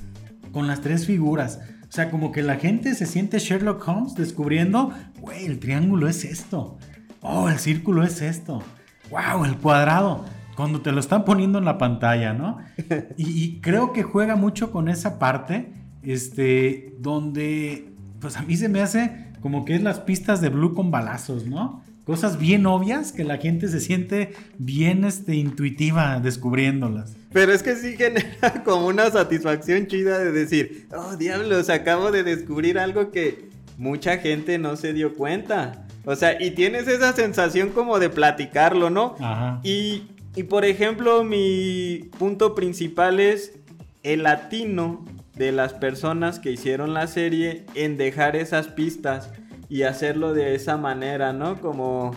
[0.51, 1.61] con las tres figuras.
[1.89, 6.25] O sea, como que la gente se siente Sherlock Holmes descubriendo, güey, el triángulo es
[6.25, 6.79] esto.
[7.21, 8.63] Oh, el círculo es esto.
[9.11, 10.25] Wow, el cuadrado
[10.57, 12.59] cuando te lo están poniendo en la pantalla, ¿no?
[13.17, 18.81] Y, creo que juega mucho con esa parte, este, donde, pues a mí se me
[18.81, 21.83] hace como que es las pistas de Blue con balazos, ¿no?
[22.05, 27.15] Cosas bien obvias que la gente se siente bien este, intuitiva descubriéndolas.
[27.33, 32.25] Pero es que sí genera como una satisfacción chida de decir, oh diablos, acabo de
[32.25, 35.87] descubrir algo que mucha gente no se dio cuenta.
[36.05, 39.15] O sea, y tienes esa sensación como de platicarlo, ¿no?
[39.21, 39.61] Ajá.
[39.63, 43.59] Y y por ejemplo, mi punto principal es
[44.03, 49.31] el latino de las personas que hicieron la serie en dejar esas pistas
[49.69, 51.61] y hacerlo de esa manera, ¿no?
[51.61, 52.15] Como,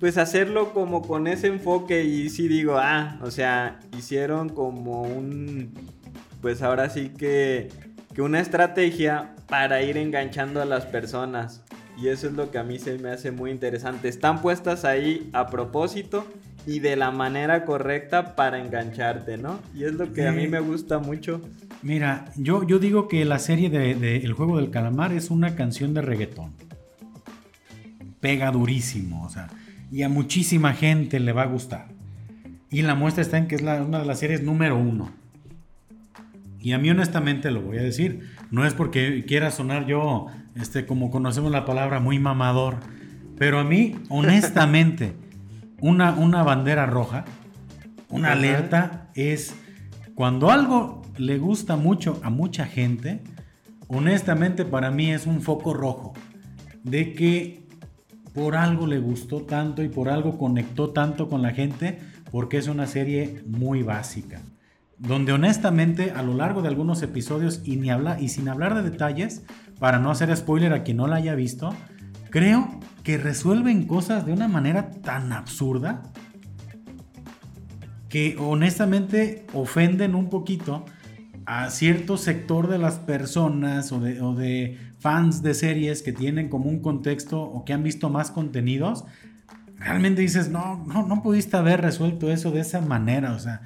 [0.00, 5.72] pues hacerlo como con ese enfoque y sí digo, ah, o sea, hicieron como un,
[6.40, 7.68] pues ahora sí que,
[8.14, 11.62] que una estrategia para ir enganchando a las personas.
[11.96, 14.08] Y eso es lo que a mí se me hace muy interesante.
[14.08, 16.24] Están puestas ahí a propósito
[16.68, 19.58] y de la manera correcta para engancharte, ¿no?
[19.74, 21.40] Y es lo que a mí Eh, me gusta mucho.
[21.82, 25.54] Mira, yo, yo digo que la serie de, de El Juego del Calamar es una
[25.56, 26.52] canción de reggaetón.
[28.20, 29.48] Pega durísimo, o sea,
[29.92, 31.86] y a muchísima gente le va a gustar.
[32.70, 35.10] Y la muestra está en que es la- una de las series número uno.
[36.60, 40.26] Y a mí honestamente lo voy a decir, no es porque quiera sonar yo,
[40.56, 42.76] este, como conocemos la palabra, muy mamador,
[43.38, 45.12] pero a mí honestamente
[45.80, 47.24] una, una bandera roja,
[48.10, 48.38] una Ajá.
[48.38, 49.54] alerta es
[50.14, 53.22] cuando algo le gusta mucho a mucha gente,
[53.88, 56.14] honestamente para mí es un foco rojo
[56.82, 57.68] de que
[58.34, 61.98] por algo le gustó tanto y por algo conectó tanto con la gente,
[62.30, 64.40] porque es una serie muy básica.
[64.98, 68.88] Donde honestamente a lo largo de algunos episodios y, ni habla, y sin hablar de
[68.88, 69.42] detalles,
[69.78, 71.74] para no hacer spoiler a quien no la haya visto,
[72.30, 76.02] creo que resuelven cosas de una manera tan absurda
[78.08, 80.84] que honestamente ofenden un poquito
[81.46, 86.80] a cierto sector de las personas o de, fans de series que tienen como un
[86.80, 89.04] contexto o que han visto más contenidos,
[89.76, 93.62] realmente dices, no, no, no pudiste haber resuelto eso de esa manera, o sea,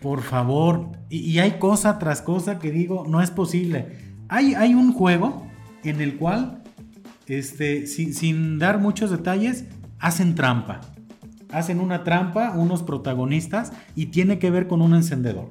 [0.00, 4.16] por favor, y, y hay cosa tras cosa que digo, no es posible.
[4.28, 5.46] Hay, hay un juego
[5.84, 6.61] en el cual,
[7.26, 9.64] este, sin, dar muchos detalles,
[9.98, 10.80] hacen trampa.
[11.50, 15.50] Hacen una trampa unos protagonistas y tiene que ver con un encendedor.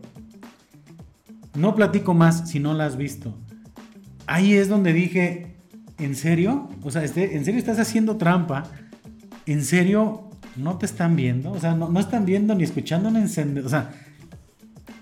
[1.53, 3.37] No platico más si no la has visto.
[4.25, 5.57] Ahí es donde dije,
[5.97, 6.69] ¿en serio?
[6.81, 8.63] O sea, este, ¿en serio estás haciendo trampa?
[9.45, 11.51] ¿En serio no te están viendo?
[11.51, 13.67] O sea, no, no están viendo ni escuchando un encendedor.
[13.67, 13.91] O sea,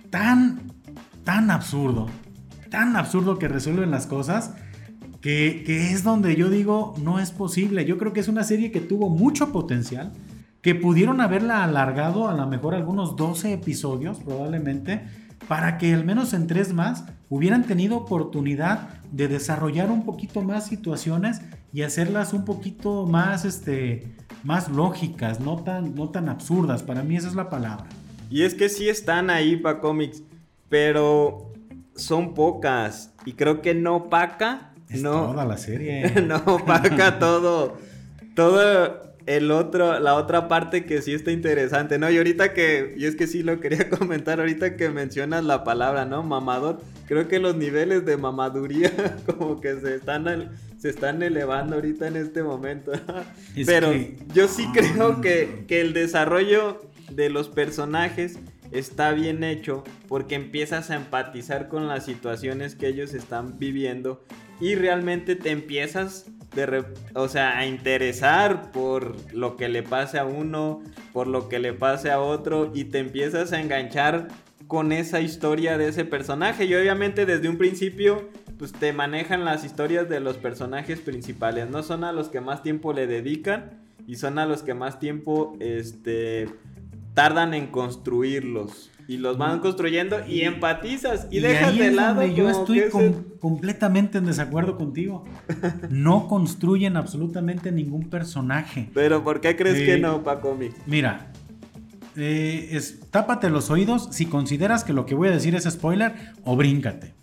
[0.10, 0.72] tan,
[1.24, 2.08] tan absurdo.
[2.70, 4.54] Tan absurdo que resuelven las cosas.
[5.22, 7.86] Que, que es donde yo digo, no es posible.
[7.86, 10.14] Yo creo que es una serie que tuvo mucho potencial.
[10.62, 15.02] Que pudieron haberla alargado a lo mejor algunos 12 episodios probablemente.
[15.48, 20.68] Para que al menos en tres más hubieran tenido oportunidad de desarrollar un poquito más
[20.68, 21.42] situaciones
[21.74, 26.84] y hacerlas un poquito más, este, más lógicas, no tan, no tan absurdas.
[26.84, 27.86] Para mí esa es la palabra.
[28.30, 30.24] Y es que sí están ahí para cómics,
[30.70, 31.52] pero
[31.96, 33.14] son pocas.
[33.26, 34.69] Y creo que no opaca.
[34.90, 36.10] Es no, toda la serie.
[36.28, 37.78] no opaca todo.
[38.36, 42.10] Todo el otro, la otra parte que sí está interesante, ¿no?
[42.10, 46.06] Y ahorita que, y es que sí lo quería comentar, ahorita que mencionas la palabra,
[46.06, 46.24] ¿no?
[46.24, 48.92] Mamador, creo que los niveles de mamaduría
[49.26, 50.50] como que se están,
[50.80, 52.92] se están elevando ahorita en este momento.
[53.56, 58.40] Es Pero que- yo sí creo que, que el desarrollo de los personajes
[58.72, 64.24] está bien hecho porque empiezas a empatizar con las situaciones que ellos están viviendo
[64.60, 66.26] y realmente te empiezas
[67.14, 70.82] o sea, a interesar por lo que le pase a uno,
[71.14, 74.28] por lo que le pase a otro y te empiezas a enganchar
[74.68, 76.66] con esa historia de ese personaje.
[76.66, 81.82] Y obviamente desde un principio pues te manejan las historias de los personajes principales, no
[81.82, 85.56] son a los que más tiempo le dedican y son a los que más tiempo
[85.62, 86.50] este
[87.20, 92.22] tardan en construirlos y los van construyendo y empatizas y, dejas ahí de es lado
[92.22, 92.84] donde yo estoy
[93.42, 95.26] completamente en desacuerdo contigo.
[95.90, 98.90] No construyen absolutamente ningún personaje.
[98.94, 100.76] Pero ¿por qué crees que no, Paco Mix?
[100.86, 101.34] Mira,
[102.16, 106.14] eh, es- tápate los oídos si consideras que lo que voy a decir es spoiler
[106.46, 107.16] o bríncate.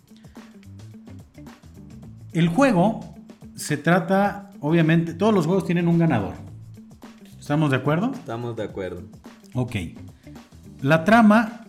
[2.33, 3.15] El juego
[3.55, 6.35] se trata, obviamente, todos los juegos tienen un ganador.
[7.39, 8.11] ¿Estamos de acuerdo?
[8.13, 9.01] Estamos de acuerdo.
[9.57, 9.75] Ok.
[10.83, 11.65] La trama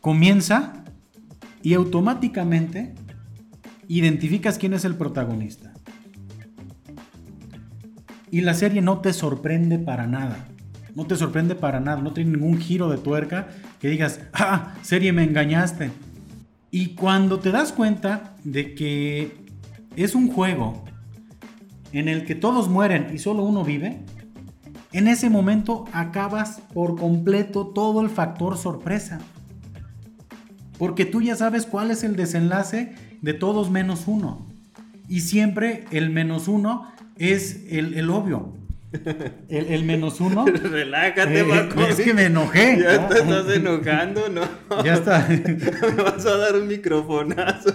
[0.00, 0.82] comienza
[1.62, 2.96] y automáticamente
[3.86, 5.72] identificas quién es el protagonista.
[8.32, 10.48] Y la serie no te sorprende para nada.
[10.96, 12.02] No te sorprende para nada.
[12.02, 13.46] No tiene ningún giro de tuerca
[13.78, 15.92] que digas, ah, serie me engañaste.
[16.72, 19.36] Y cuando te das cuenta de que
[19.94, 20.84] es un juego
[21.92, 24.00] en el que todos mueren y solo uno vive,
[24.92, 29.20] en ese momento acabas por completo todo el factor sorpresa.
[30.78, 34.46] Porque tú ya sabes cuál es el desenlace de todos menos uno.
[35.08, 38.54] Y siempre el menos uno es el, el obvio.
[39.48, 40.44] El, el menos uno.
[40.46, 41.80] Relájate, Eh, Paco.
[41.82, 42.76] es que me enojé.
[42.82, 44.40] Ya te estás enojando, ¿no?
[44.84, 45.28] Ya está.
[45.96, 47.70] Me vas a dar un microfonazo.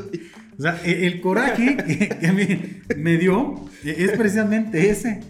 [0.60, 5.22] O sea, el coraje que, que me, me dio es precisamente ese.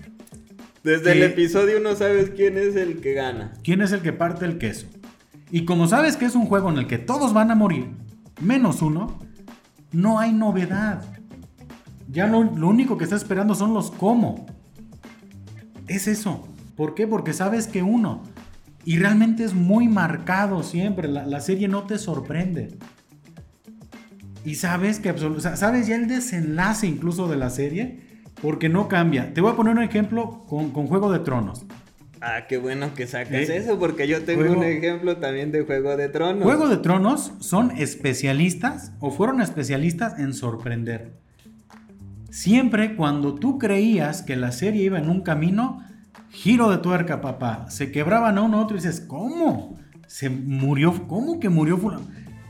[0.86, 3.54] Desde el episodio no sabes quién es el que gana.
[3.64, 4.86] ¿Quién es el que parte el queso?
[5.50, 7.88] Y como sabes que es un juego en el que todos van a morir,
[8.40, 9.18] menos uno,
[9.92, 11.04] no hay novedad.
[12.08, 14.46] Ya lo, lo único que estás esperando son los cómo.
[15.88, 16.48] Es eso.
[16.76, 17.08] ¿Por qué?
[17.08, 18.22] Porque sabes que uno.
[18.84, 21.08] Y realmente es muy marcado siempre.
[21.08, 22.78] La, la serie no te sorprende.
[24.44, 28.05] Y sabes que sabes ya el desenlace incluso de la serie.
[28.42, 29.34] Porque no cambia.
[29.34, 31.66] Te voy a poner un ejemplo con, con Juego de Tronos.
[32.22, 35.62] Ah, qué bueno que sacas Eh, eso, porque yo tengo Juego- un ejemplo también de
[35.64, 36.44] Juego de Tronos.
[36.44, 41.14] Juego de Tronos son especialistas o fueron especialistas en sorprender.
[42.30, 45.82] Siempre cuando tú creías que la serie iba en un camino,
[46.32, 47.66] giro de tuerca, papá.
[47.70, 49.78] Se quebraban a uno a otro y dices, ¿cómo?
[50.08, 52.06] Se murió, ¿cómo que murió fulano?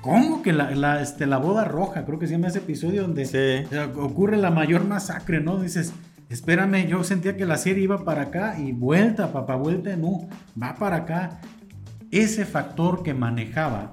[0.05, 2.05] ¿Cómo que la, la, este, la boda roja?
[2.05, 3.75] Creo que se llama ese episodio donde Sí.
[3.97, 5.57] ocurre la mayor masacre, ¿no?
[5.59, 5.93] Dices,
[6.29, 10.27] espérame, yo sentía que la serie iba para acá y vuelta, papá, vuelta, no,
[10.61, 11.39] va para acá.
[12.11, 13.91] Ese factor que manejaba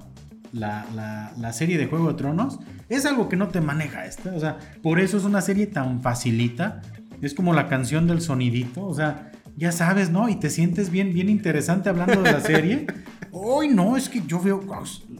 [0.51, 2.59] la, la- la serie de Juego de Tronos
[2.89, 4.33] es algo que no te maneja esta.
[4.35, 6.81] O sea, por eso es una serie tan facilita.
[7.23, 8.85] Es como la canción del sonidito.
[8.85, 10.29] O sea, ya sabes, ¿no?
[10.29, 12.87] Y te sientes bien, bien interesante hablando de la serie.
[13.31, 14.61] Hoy no, es que yo veo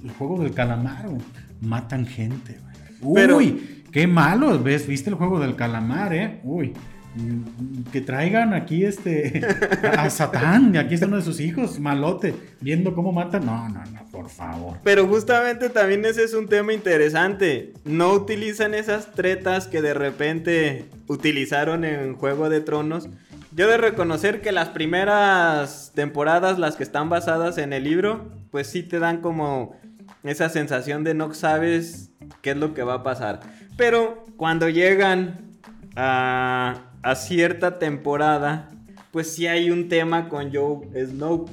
[0.04, 1.08] el juego del calamar.
[1.08, 1.22] güey.
[1.62, 2.58] Matan gente,
[3.02, 3.16] güey.
[3.16, 4.62] Pero- Uy, qué malo.
[4.62, 4.88] ¿Ves?
[4.88, 6.40] ¿Viste el juego del calamar, eh?
[6.44, 6.74] Uy.
[7.16, 9.42] mm, Que traigan aquí este
[9.98, 13.46] a Satán, y aquí está uno de sus hijos, malote, viendo cómo matan.
[13.46, 14.78] No, no, no, por favor.
[14.84, 17.74] Pero justamente también ese es un tema interesante.
[17.86, 23.10] No utilizan esas tretas que de repente utilizaron en Juego de Tronos.
[23.56, 28.68] Yo de reconocer que las primeras temporadas, las que están basadas en el libro, pues
[28.68, 29.80] sí te dan como
[30.24, 33.42] esa sensación de no sabes qué es lo que va a pasar.
[33.78, 35.52] Pero cuando llegan
[35.96, 38.70] a, a cierta temporada,
[39.12, 41.46] pues sí hay un tema con Joe Snow,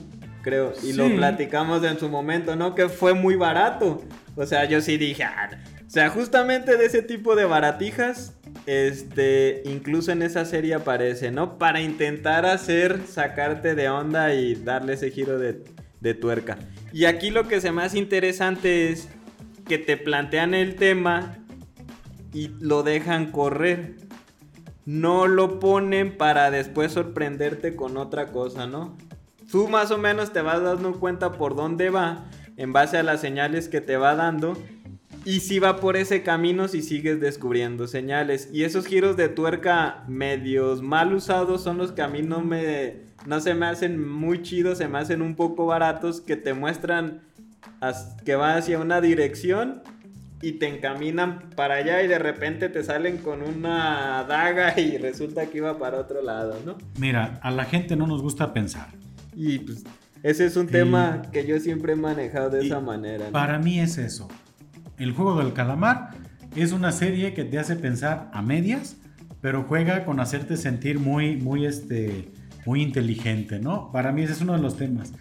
[0.42, 0.72] creo.
[0.82, 2.74] Y lo platicamos en su momento, ¿no?
[2.74, 4.03] Que fue muy barato.
[4.36, 5.51] O sea, yo sí dije, "Ah".
[5.86, 8.32] o sea, justamente de ese tipo de baratijas,
[8.66, 11.58] este, incluso en esa serie aparece, ¿no?
[11.58, 15.64] Para intentar hacer, sacarte de onda y darle ese giro de,
[16.00, 16.58] de tuerca.
[16.92, 19.08] Y aquí lo que se hace interesante es
[19.66, 21.36] que te plantean el tema
[22.32, 23.96] y lo dejan correr.
[24.84, 28.96] No lo ponen para después sorprenderte con otra cosa, ¿no?
[29.50, 32.24] Tú más o menos te vas dando cuenta por dónde va
[32.56, 34.56] en base a las señales que te va dando.
[35.25, 38.49] Y si va por ese camino si sigues descubriendo señales.
[38.53, 43.09] Y esos giros de tuerca medios mal usados son los que a mí no me...
[43.27, 47.21] No se me hacen muy chidos, se me hacen un poco baratos que te muestran
[48.25, 49.83] que va hacia una dirección
[50.43, 55.45] y te encaminan para allá y de repente te salen con una daga y resulta
[55.47, 56.79] que iba para otro lado, ¿no?
[56.99, 58.89] Mira, a la gente no nos gusta pensar.
[59.37, 59.85] Y pues
[60.23, 63.27] ese es un Y- tema que yo siempre he manejado de esa manera.
[63.27, 63.33] ¿no?
[63.33, 64.29] Para mí es eso.
[65.01, 66.11] El juego del calamar
[66.55, 68.98] es una serie que te hace pensar a medias,
[69.40, 72.30] pero juega con hacerte sentir muy, muy, este,
[72.66, 73.90] muy inteligente, ¿no?
[73.92, 75.14] Para mí ese es uno de los temas.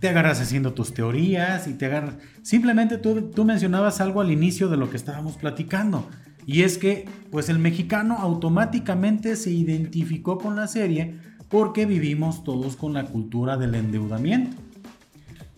[0.00, 2.14] Te agarras haciendo tus teorías y te agarras...
[2.40, 6.08] Simplemente tú, tú mencionabas algo al inicio de lo que estábamos platicando.
[6.46, 11.18] Y es que, pues el mexicano automáticamente se identificó con la serie
[11.50, 14.56] porque vivimos todos con la cultura del endeudamiento.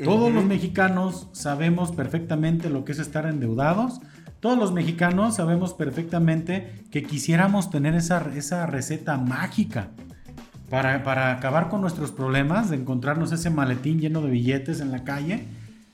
[0.04, 4.00] Todos los mexicanos sabemos perfectamente lo que es estar endeudados.
[4.40, 9.88] Todos los mexicanos sabemos perfectamente que quisiéramos tener esa, esa receta mágica
[10.70, 15.04] para, para acabar con nuestros problemas, de encontrarnos ese maletín lleno de billetes en la
[15.04, 15.44] calle.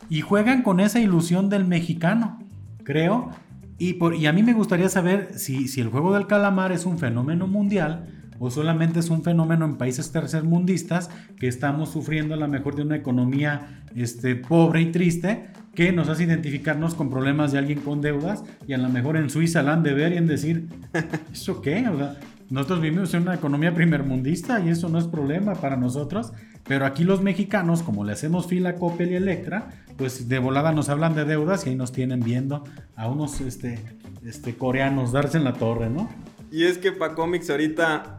[0.09, 2.39] Y juegan con esa ilusión del mexicano,
[2.85, 3.31] creo.
[3.79, 6.87] Y, por, y a mí me gustaría saber si, si el juego del calamar es
[6.87, 12.39] un fenómeno mundial o solamente es un fenómeno en países tercermundistas que estamos sufriendo a
[12.39, 17.53] lo mejor de una economía este, pobre y triste que nos hace identificarnos con problemas
[17.53, 20.17] de alguien con deudas y a lo mejor en Suiza la han de ver y
[20.17, 20.69] en decir,
[21.33, 21.87] ¿eso qué?
[21.89, 22.17] O sea,
[22.49, 26.33] nosotros vivimos en una economía primermundista y eso no es problema para nosotros,
[26.65, 30.73] pero aquí los mexicanos, como le hacemos fila a Coppel y Electra, pues de volada
[30.73, 32.63] nos hablan de deudas y ahí nos tienen viendo
[32.95, 33.81] a unos este,
[34.25, 36.09] este, coreanos darse en la torre, ¿no?
[36.51, 38.19] Y es que para cómics ahorita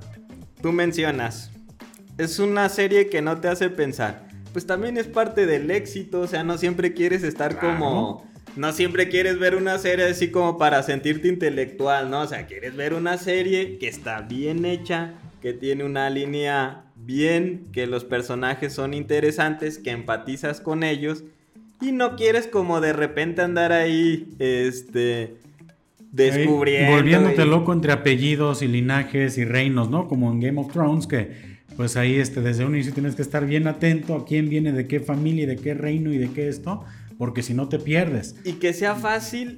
[0.62, 1.52] tú mencionas,
[2.18, 4.28] es una serie que no te hace pensar.
[4.54, 7.78] Pues también es parte del éxito, o sea, no siempre quieres estar Claro.
[7.80, 8.28] como...
[8.56, 12.22] No siempre quieres ver una serie así como para sentirte intelectual, ¿no?
[12.22, 15.14] O sea, quieres ver una serie que está bien hecha,
[15.44, 21.24] que tiene una línea bien, que los personajes son interesantes, que empatizas con ellos
[21.80, 25.38] y no quieres como de repente andar ahí, este,
[26.12, 26.92] descubriendo.
[26.94, 30.08] Volviéndote y- loco entre apellidos y linajes y reinos, ¿no?
[30.08, 33.46] Como en Game of Thrones, que pues ahí este, desde un inicio tienes que estar
[33.46, 36.48] bien atento a quién viene de qué familia y de qué reino y de qué
[36.48, 36.84] esto,
[37.18, 38.36] porque si no te pierdes.
[38.44, 39.58] Y que sea fácil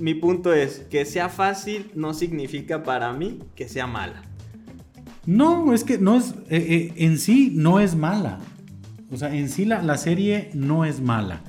[0.00, 4.22] mi punto es que sea fácil no significa para mí que sea mala.
[5.26, 8.40] No, es que no es, eh, eh, en sí no es mala.
[9.12, 11.42] O sea, en sí la, la serie no es mala.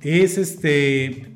[0.00, 1.33] Es este,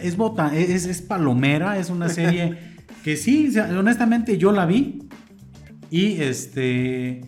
[0.00, 2.58] es, bota, es, es palomera, es una serie
[3.04, 5.08] que sí, honestamente yo la vi
[5.90, 7.22] y este...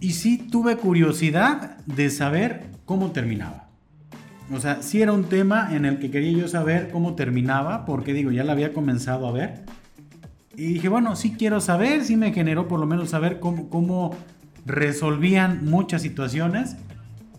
[0.00, 3.68] Y sí tuve curiosidad de saber cómo terminaba.
[4.52, 8.12] O sea, sí era un tema en el que quería yo saber cómo terminaba, porque
[8.12, 9.64] digo, ya la había comenzado a ver.
[10.56, 14.14] Y dije, bueno, sí quiero saber, sí me generó por lo menos saber cómo, cómo
[14.66, 16.76] resolvían muchas situaciones.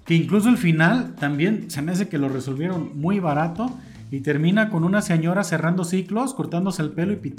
[0.06, 3.72] Que incluso el final también se me hace que lo resolvieron muy barato.
[4.12, 7.34] Y termina con una señora cerrando ciclos, cortándose el pelo y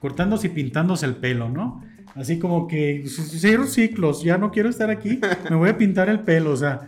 [0.00, 1.82] cortándose y pintándose el pelo, ¿no?
[2.14, 5.18] Así como que cierro ciclos, ya no quiero estar aquí,
[5.50, 6.82] me voy a pintar el pelo, o sea,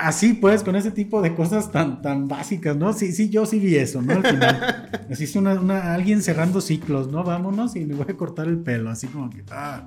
[0.00, 2.92] así pues, con ese tipo de cosas tan, tan básicas, ¿no?
[2.92, 4.14] Sí, sí, yo sí vi eso, ¿no?
[4.14, 7.22] Al final, así es una, una- alguien cerrando ciclos, ¿no?
[7.22, 9.86] Vámonos y me voy a cortar el pelo, así como que, ah.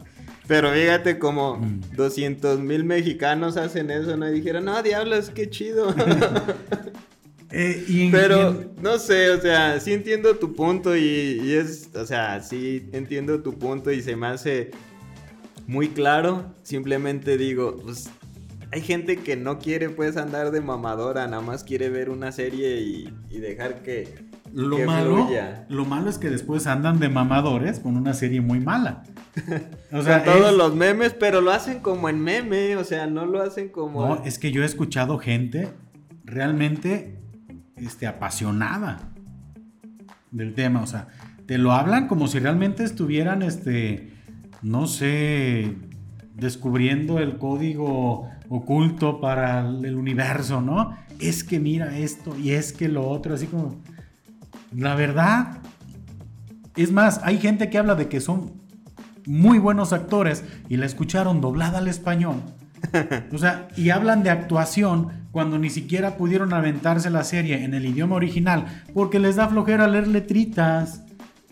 [0.49, 1.79] Pero fíjate como Mm.
[1.95, 4.27] 200 mil mexicanos hacen eso, ¿no?
[4.29, 5.93] Y dijeron, no, diablos, qué chido.
[7.51, 11.01] Eh, y en- y Pero, en- no sé, o sea, sí entiendo tu punto y,
[11.43, 14.69] y es, o sea, sí entiendo tu punto y se me hace
[15.65, 16.53] muy claro.
[16.61, 18.07] Simplemente digo, pues,
[18.71, 22.81] hay gente que no quiere pues andar de mamadora, nada más quiere ver una serie
[22.81, 24.07] y, y dejar que,
[24.53, 25.65] Lo que malo, fluya.
[25.69, 29.03] lo malo es que después andan de mamadores con una serie muy mala.
[29.91, 33.07] O sea, Con todos es- los memes, pero lo hacen como en meme, o sea,
[33.07, 34.05] no lo hacen como...
[34.07, 35.69] no, es que yo he escuchado gente
[36.25, 37.19] realmente
[37.75, 39.09] este, apasionada
[40.31, 40.81] del tema.
[40.83, 41.07] O sea,
[41.47, 44.13] te lo hablan como si realmente estuvieran, este,
[44.61, 45.75] no sé,
[46.35, 50.95] descubriendo el código oculto para el universo, ¿no?
[51.19, 53.75] Es que mira esto y es que lo otro, así como...
[54.75, 55.59] La verdad,
[56.75, 58.53] es más, hay gente que habla de que son
[59.25, 62.41] muy buenos actores y la escucharon doblada al español.
[63.33, 67.85] O sea, y hablan de actuación cuando ni siquiera pudieron aventarse la serie en el
[67.85, 71.03] idioma original porque les da flojera leer letritas.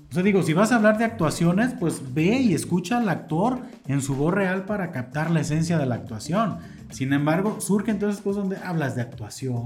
[0.10, 3.60] O sea, digo, si vas a hablar de actuaciones, pues ve y escucha al actor
[3.88, 6.60] en su voz real para captar la esencia de la actuación.
[6.92, 9.66] Sin embargo, surgen entonces cosas donde hablas de actuación.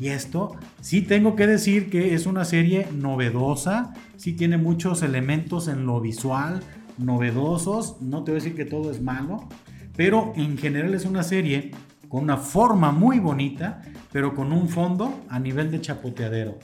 [0.00, 5.68] Y esto, sí tengo que decir que es una serie novedosa, sí tiene muchos elementos
[5.68, 6.62] en lo visual,
[6.96, 8.00] novedosos.
[8.00, 9.46] No te voy a decir que todo es malo,
[9.96, 11.72] pero en general es una serie
[12.08, 16.58] con una forma muy bonita, pero con un fondo a nivel de chapoteadero.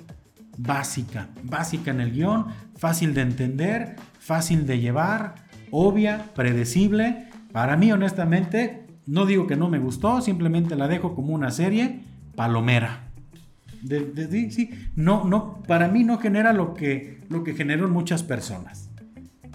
[0.57, 5.35] Básica, básica en el guion, fácil de entender, fácil de llevar,
[5.71, 7.29] obvia, predecible.
[7.53, 12.01] Para mí, honestamente, no digo que no me gustó, simplemente la dejo como una serie
[12.35, 13.06] palomera.
[13.87, 18.23] De- sí, no, no, para mí no genera lo que, lo que generó en muchas
[18.23, 18.91] personas.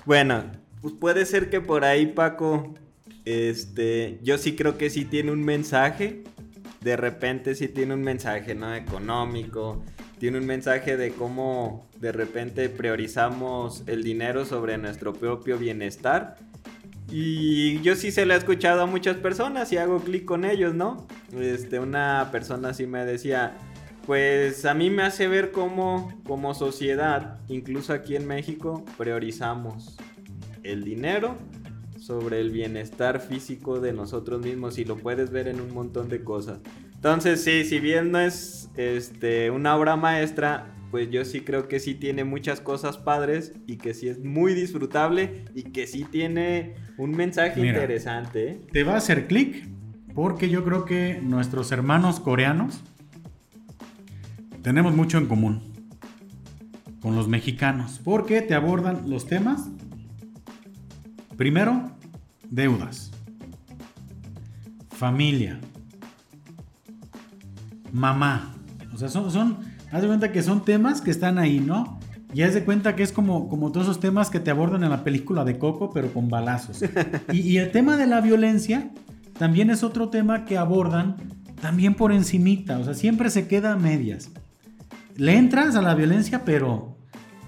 [0.06, 0.44] Bueno,
[0.82, 2.74] pues puede ser que por ahí Paco,
[3.26, 6.24] este, yo sí creo que sí tiene un mensaje.
[6.82, 8.74] De repente sí tiene un mensaje, ¿no?
[8.74, 9.84] Económico.
[10.18, 16.38] Tiene un mensaje de cómo de repente priorizamos el dinero sobre nuestro propio bienestar.
[17.12, 20.74] Y yo sí se lo he escuchado a muchas personas y hago clic con ellos,
[20.74, 21.06] ¿no?
[21.38, 23.58] Este, una persona sí me decía,
[24.06, 29.98] pues a mí me hace ver cómo como sociedad, incluso aquí en México, priorizamos
[30.64, 31.38] el dinero
[32.00, 36.24] sobre el bienestar físico de nosotros mismos y lo puedes ver en un montón de
[36.24, 36.60] cosas.
[36.96, 41.80] Entonces, sí, si bien no es este una obra maestra, pues yo sí creo que
[41.80, 46.76] sí tiene muchas cosas padres y que sí es muy disfrutable y que sí tiene
[46.98, 47.82] un mensaje Mira.
[47.82, 48.50] interesante.
[48.50, 48.62] ¿eh?
[48.72, 49.68] Te va a hacer clic
[50.14, 52.84] porque yo creo que nuestros hermanos coreanos
[54.62, 55.62] tenemos mucho en común
[57.02, 59.70] con los mexicanos porque te abordan los temas
[61.36, 61.92] primero
[62.50, 63.12] deudas
[64.90, 65.60] familia
[67.92, 68.54] mamá
[68.94, 69.58] o sea son son
[69.92, 72.00] haz de cuenta que son temas que están ahí no
[72.34, 74.90] y haz de cuenta que es como, como todos esos temas que te abordan en
[74.90, 76.82] la película de Coco, pero con balazos.
[77.34, 78.90] Y, y el tema de la violencia
[79.38, 81.18] también es otro tema que abordan
[81.62, 84.32] también por encimita, o sea, siempre se queda a medias.
[85.18, 86.98] Le entras a la violencia, pero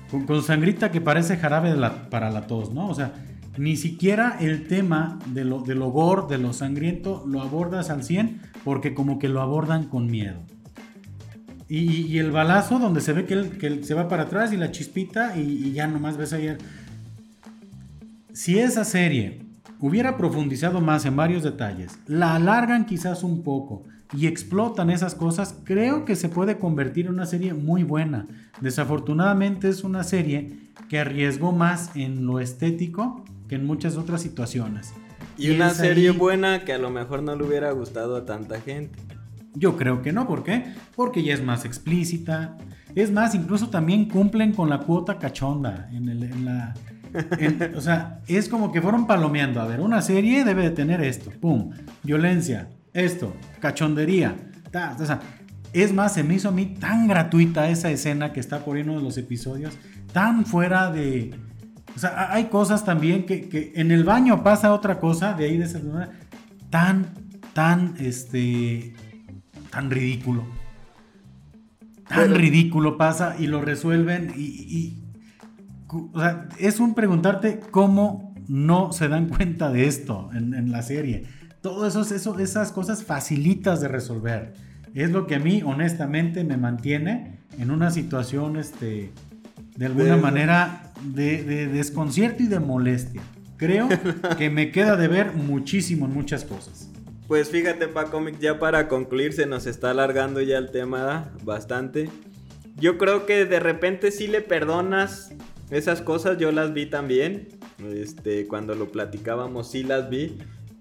[0.09, 1.73] con, sangrita que parece jarabe
[2.09, 2.87] para la tos, ¿no?
[2.87, 3.13] O sea,
[3.57, 5.91] ni siquiera el tema de lo, de lo
[6.37, 10.39] lo sangriento, lo abordas al 100 porque como que lo abordan con miedo.
[11.69, 15.35] Y, el balazo donde se ve que él, se va para atrás y la chispita
[15.37, 16.57] y, y ya nomás ves el-
[18.31, 19.42] Si esa serie
[19.83, 23.83] hubiera profundizado más en varios detalles, la alargan quizás un poco
[24.15, 28.25] y explotan esas cosas, creo que se puede convertir en una serie muy buena.
[28.61, 30.57] Desafortunadamente es una serie
[30.87, 34.93] que arriesgó más en lo estético que en muchas otras situaciones.
[35.37, 38.97] Y, una serie buena que a lo mejor no le hubiera gustado a tanta gente.
[39.53, 40.63] Yo creo que no, ¿por qué?
[40.95, 42.57] Porque ya es más explícita.
[42.95, 46.73] Es más, incluso también cumplen con la cuota cachonda en, en la...
[47.75, 49.61] o sea, es como que fueron palomeando.
[49.61, 51.31] A ver, una serie debe de tener esto.
[51.31, 51.71] Pum.
[52.03, 52.69] Violencia.
[52.93, 53.33] Esto.
[53.59, 54.35] Cachondería.
[54.99, 55.19] o sea,
[55.73, 58.97] es más, se me hizo a mí tan gratuita esa escena que está por uno
[58.97, 59.77] de los episodios.
[60.11, 61.35] Tan fuera de...
[61.95, 65.57] O sea, hay cosas también que, que en el baño pasa otra cosa de ahí
[65.57, 66.11] de esa manera.
[66.69, 67.07] Tan,
[67.53, 68.93] tan, este
[69.73, 70.45] tan ridículo.
[72.07, 75.02] Tan ridículo pasa y lo resuelven y,
[75.93, 81.25] o sea, es un preguntarte cómo no se dan cuenta de esto en, la serie.
[81.61, 84.53] Todo eso, eso, esas cosas facilitas de resolver.
[84.93, 89.11] Es lo que a mí, honestamente, me mantiene en una situación, este,
[89.75, 93.21] de alguna manera, de, de desconcierto y de molestia.
[93.57, 93.87] Creo
[94.37, 96.89] que me queda de ver muchísimo en muchas cosas.
[97.27, 102.09] Pues fíjate, pa Comic, ya para concluir, se nos está alargando ya el tema bastante.
[102.75, 105.31] Yo creo que de repente sí le perdonas
[105.69, 107.49] esas cosas, yo las vi también.
[107.93, 110.37] Este, cuando lo platicábamos, sí las vi.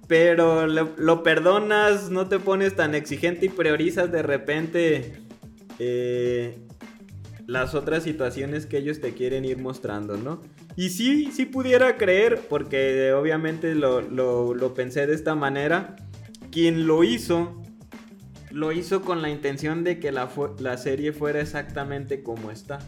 [0.08, 5.14] Pero lo, perdonas, no te pones tan exigente y priorizas de repente
[5.78, 6.58] eh,
[7.46, 10.42] las otras situaciones que ellos te quieren ir mostrando, ¿no?
[10.76, 15.96] Y sí, sí pudiera creer, porque obviamente lo, lo pensé de esta manera
[16.52, 17.60] quien lo hizo,
[18.50, 20.28] lo hizo con la intención de que la,
[20.60, 22.78] la serie fuera exactamente como está.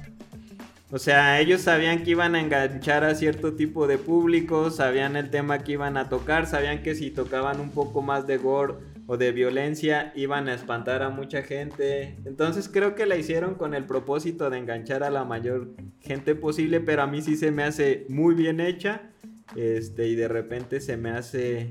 [0.90, 5.30] O sea, ellos sabían que iban a enganchar a cierto tipo de público, sabían el
[5.30, 8.74] tema que iban a tocar, sabían que si tocaban un poco más de gore
[9.06, 12.16] o de violencia iban a espantar a mucha gente.
[12.24, 15.70] Entonces creo que la hicieron con el propósito de enganchar a la mayor
[16.00, 19.10] gente posible, pero a mí sí se me hace muy bien hecha.
[19.56, 21.68] Este, y de repente se me hace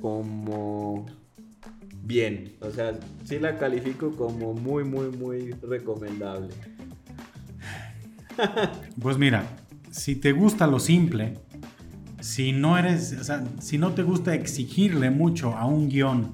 [0.00, 1.06] como
[2.02, 2.56] bien.
[2.60, 6.48] O sea, sí la califico como muy, muy, muy recomendable.
[9.00, 9.44] Pues mira,
[9.90, 11.34] si te gusta lo simple,
[12.20, 16.32] si no eres, o sea, si no te gusta exigirle mucho a un guion,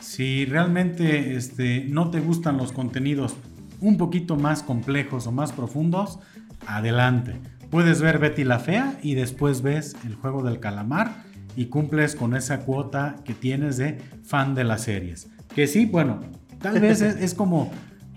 [0.00, 3.34] si realmente este, no te gustan los contenidos
[3.80, 6.18] un poquito más complejos o más profundos,
[6.66, 7.40] adelante.
[7.70, 11.24] Puedes ver Betty la Fea y después ves el juego del calamar
[11.56, 15.28] y cumples con esa cuota que tienes de fan de las series.
[15.54, 16.20] Que sí, bueno,
[16.60, 17.70] tal vez es, como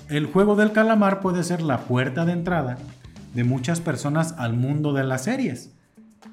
[0.10, 2.78] el juego del calamar puede ser la puerta de entrada
[3.34, 5.74] de muchas personas al mundo de las series.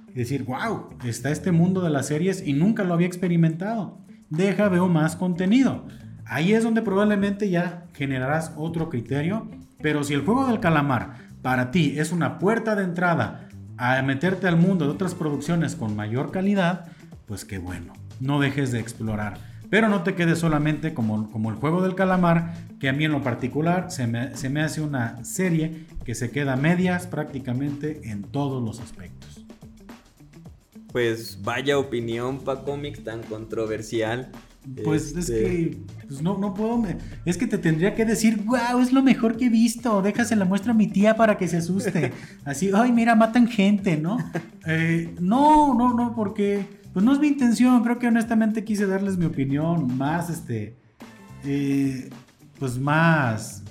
[0.09, 3.99] Y decir, wow, está este mundo de las series y nunca lo había experimentado.
[4.29, 5.87] Deja, veo más contenido.
[6.27, 9.49] Ahí es donde probablemente ya generarás otro criterio.
[9.81, 14.47] Pero si el juego del calamar para ti es una puerta de entrada a meterte
[14.47, 16.87] al mundo de otras producciones con mayor calidad,
[17.27, 19.49] pues qué bueno, no dejes de explorar.
[19.71, 23.12] Pero no te quedes solamente como, como el juego del calamar, que a mí en
[23.12, 28.23] lo particular se me, se me hace una serie que se queda medias prácticamente en
[28.23, 29.47] todos los aspectos.
[30.93, 34.31] Pues vaya opinión para cómics tan controversial.
[34.85, 36.83] Pues es este, que pues no, no puedo.
[37.25, 40.03] es que te tendría que decir, wow, es lo mejor que he visto.
[40.03, 42.12] Déjase la muestra a mi tía para que se asuste.
[42.45, 44.18] Así, ay, mira, matan gente, ¿no?
[44.66, 47.82] Eh, no, no, no, porque pues no es mi intención.
[47.82, 50.76] Creo que honestamente quise darles mi opinión más, este,
[51.45, 52.11] eh,
[52.59, 53.62] pues más,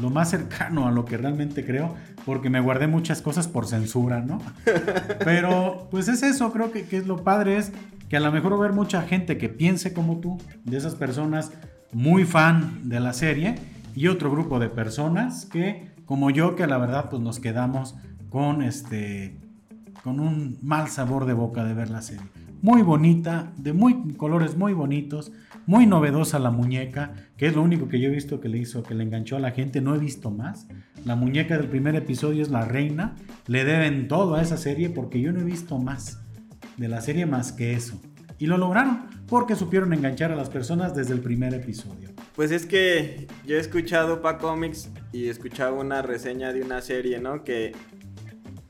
[0.00, 1.94] lo más cercano a lo que realmente creo.
[2.24, 4.40] Porque me guardé muchas cosas por censura, ¿no?
[5.24, 7.72] Pero, pues es eso, creo que, que es lo padre, es
[8.08, 11.50] que a lo mejor ver mucha gente que piense como tú, de esas personas
[11.92, 13.56] muy fan de la serie,
[13.94, 17.94] y otro grupo de personas que, como yo, que a la verdad pues nos quedamos
[18.30, 19.38] con este
[20.02, 22.26] con un mal sabor de boca de ver la serie.
[22.62, 25.32] Muy bonita, de muy colores muy bonitos,
[25.66, 28.84] muy novedosa la muñeca, que es lo único que yo he visto que le hizo,
[28.84, 30.68] que le enganchó a la gente, no he visto más.
[31.04, 33.16] La muñeca del primer episodio es la reina,
[33.48, 36.20] le deben todo a esa serie porque yo no he visto más
[36.76, 38.00] de la serie más que eso.
[38.38, 42.10] Y lo lograron porque supieron enganchar a las personas desde el primer episodio.
[42.36, 47.18] Pues es que yo he escuchado pa comics y escuchado una reseña de una serie,
[47.18, 47.42] ¿no?
[47.42, 47.72] Que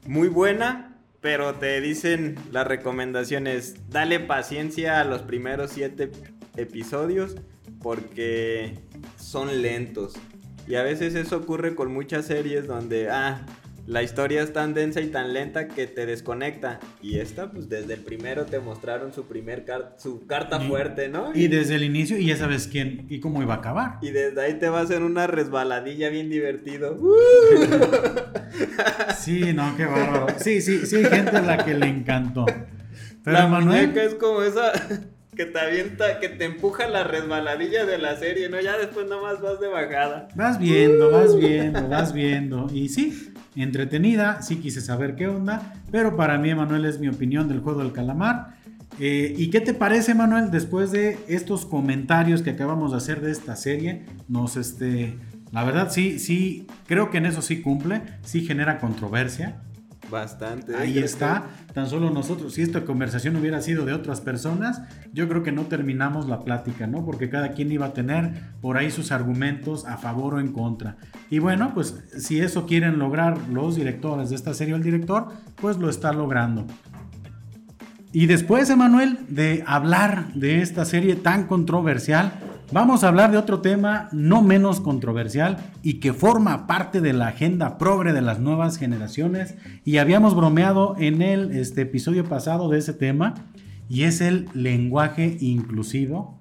[0.07, 0.92] muy buena,
[1.23, 6.11] pero te dicen las recomendaciones, dale paciencia a los primeros siete
[6.57, 7.37] episodios
[7.81, 8.75] porque
[9.17, 10.15] son lentos.
[10.67, 13.47] Y a veces eso ocurre con muchas series donde, ah,
[13.87, 16.79] la historia es tan densa y tan lenta que te desconecta.
[17.01, 19.65] Y esta, pues desde el primero te mostraron su primer
[19.99, 21.33] su carta fuerte, ¿no?
[21.35, 23.99] Y, desde el inicio, y ya sabes quién y cómo iba a acabar.
[24.01, 26.99] Y desde ahí te va a hacer una resbaladilla bien divertido.
[29.19, 30.27] sí, no, qué bárbaro.
[30.39, 32.47] Sí, sí, sí, hay gente a la que le encantó.
[33.25, 33.97] Pero la Manuel...
[33.97, 34.73] es como esa
[35.37, 38.61] que te avienta, que te empuja la resbaladilla de la serie, ¿no?
[38.61, 40.29] Ya después nomás vas de bajada.
[40.35, 42.67] Vas viendo, vas viendo, vas viendo.
[42.73, 47.49] Y sí, entretenida, sí quise saber qué onda, pero para mí, Manuel, es mi opinión
[47.49, 48.57] del juego del calamar.
[48.99, 53.31] Eh, ¿Y qué te parece, Manuel, después de estos comentarios que acabamos de hacer de
[53.31, 54.05] esta serie?
[54.29, 55.19] Nos, este,
[55.51, 59.63] la verdad, sí, sí, creo que en eso sí cumple, sí genera controversia.
[60.13, 60.77] Bastante.
[60.77, 61.47] Ahí está.
[61.73, 64.83] Tan solo nosotros, si esta conversación hubiera sido de otras personas,
[65.15, 67.03] yo creo que no terminamos la plática, ¿no?
[67.07, 70.99] Porque cada quien iba a tener por ahí sus argumentos a favor o en contra.
[71.31, 75.29] Y bueno, pues si eso quieren lograr los directores de esta serie o el director,
[75.57, 76.67] pues lo está logrando.
[78.13, 82.35] Y después, Emanuel, de hablar de esta serie tan controversial,
[82.73, 87.29] Vamos a hablar de otro tema no menos controversial y que forma parte de la
[87.29, 92.79] agenda progre de las nuevas generaciones y habíamos bromeado en el este, episodio pasado de
[92.79, 93.35] ese tema
[93.91, 96.41] y es el lenguaje inclusivo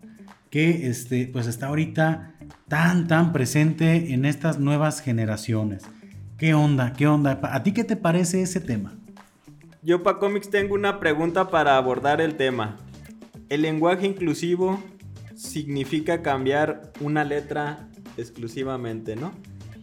[0.49, 2.35] que este, pues está ahorita
[2.69, 5.83] tan tan presente en estas nuevas generaciones.
[6.37, 6.93] ¿Qué onda?
[6.93, 7.41] ¿Qué onda?
[7.43, 8.93] ¿A ti qué te parece ese tema?
[9.83, 12.77] Yo para Comics tengo una pregunta para abordar el tema.
[13.49, 14.81] ¿El lenguaje inclusivo
[15.41, 17.87] significa cambiar una letra
[18.17, 19.33] exclusivamente, ¿no?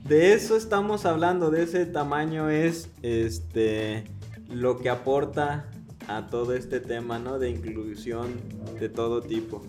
[0.04, 4.04] De eso estamos hablando, de ese tamaño es este
[4.48, 5.66] lo que aporta
[6.06, 7.38] a todo este tema, ¿no?
[7.38, 8.28] De inclusión
[8.78, 9.66] de todo tipo.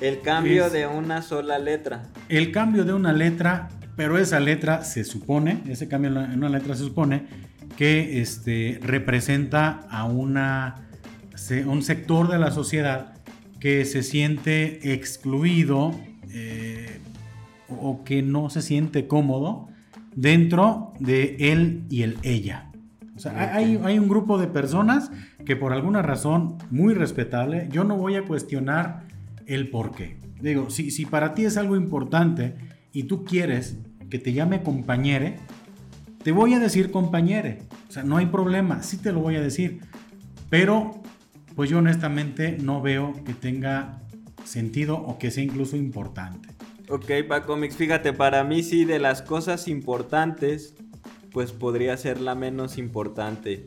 [0.00, 2.10] El cambio de una sola letra.
[2.28, 6.74] El cambio de una letra, pero esa letra se supone, ese cambio en una letra
[6.74, 7.26] se supone
[7.78, 10.88] que este, representa a una,
[11.64, 13.15] un sector de la sociedad
[13.60, 15.94] que se siente excluido
[16.30, 16.98] eh,
[17.68, 19.68] o que no se siente cómodo
[20.14, 22.70] dentro de él y el ella.
[23.16, 25.10] O sea, hay, un grupo de personas
[25.46, 29.04] que por alguna razón muy respetable, yo no voy a cuestionar
[29.46, 30.18] el por qué.
[30.40, 32.54] Digo, si, si para ti es algo importante
[32.92, 33.78] y tú quieres
[34.10, 35.38] que te llame compañere,
[36.22, 37.62] te voy a decir compañere.
[37.88, 39.80] O sea, no hay problema, sí te lo voy a decir.
[40.50, 41.00] Pero
[41.56, 44.02] pues yo honestamente no veo que tenga
[44.44, 46.50] sentido o que sea incluso importante.
[46.88, 50.74] Ok, pa cómics, fíjate, para mí sí, de las cosas importantes,
[51.32, 53.66] pues podría ser la menos importante.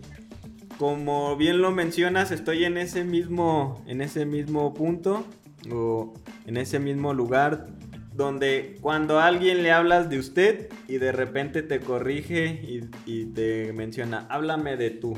[0.78, 5.26] Como bien lo mencionas, estoy en ese mismo, en ese mismo punto
[5.70, 6.14] o
[6.46, 7.68] en ese mismo lugar
[8.14, 13.26] donde cuando a alguien le hablas de usted y de repente te corrige y, y
[13.26, 15.18] te menciona, háblame de tú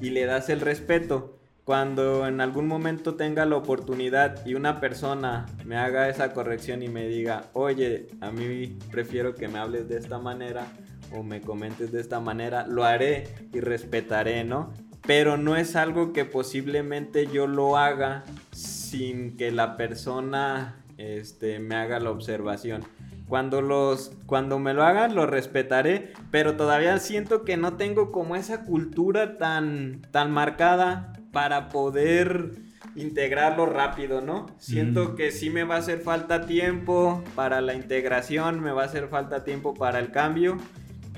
[0.00, 5.46] y le das el respeto cuando en algún momento tenga la oportunidad y una persona
[5.64, 9.96] me haga esa corrección y me diga, oye, a mí prefiero que me hables de
[9.96, 10.66] esta manera
[11.12, 14.72] o me comentes de esta manera, lo haré y respetaré, ¿no?
[15.06, 21.76] Pero no es algo que posiblemente yo lo haga sin que la persona este, me
[21.76, 22.82] haga la observación.
[23.28, 28.36] Cuando, los, cuando me lo hagan, lo respetaré, pero todavía siento que no tengo como
[28.36, 32.52] esa cultura tan, tan marcada para poder
[32.94, 34.46] integrarlo rápido, ¿no?
[34.58, 38.86] Siento que sí me va a hacer falta tiempo para la integración, me va a
[38.86, 40.58] hacer falta tiempo para el cambio.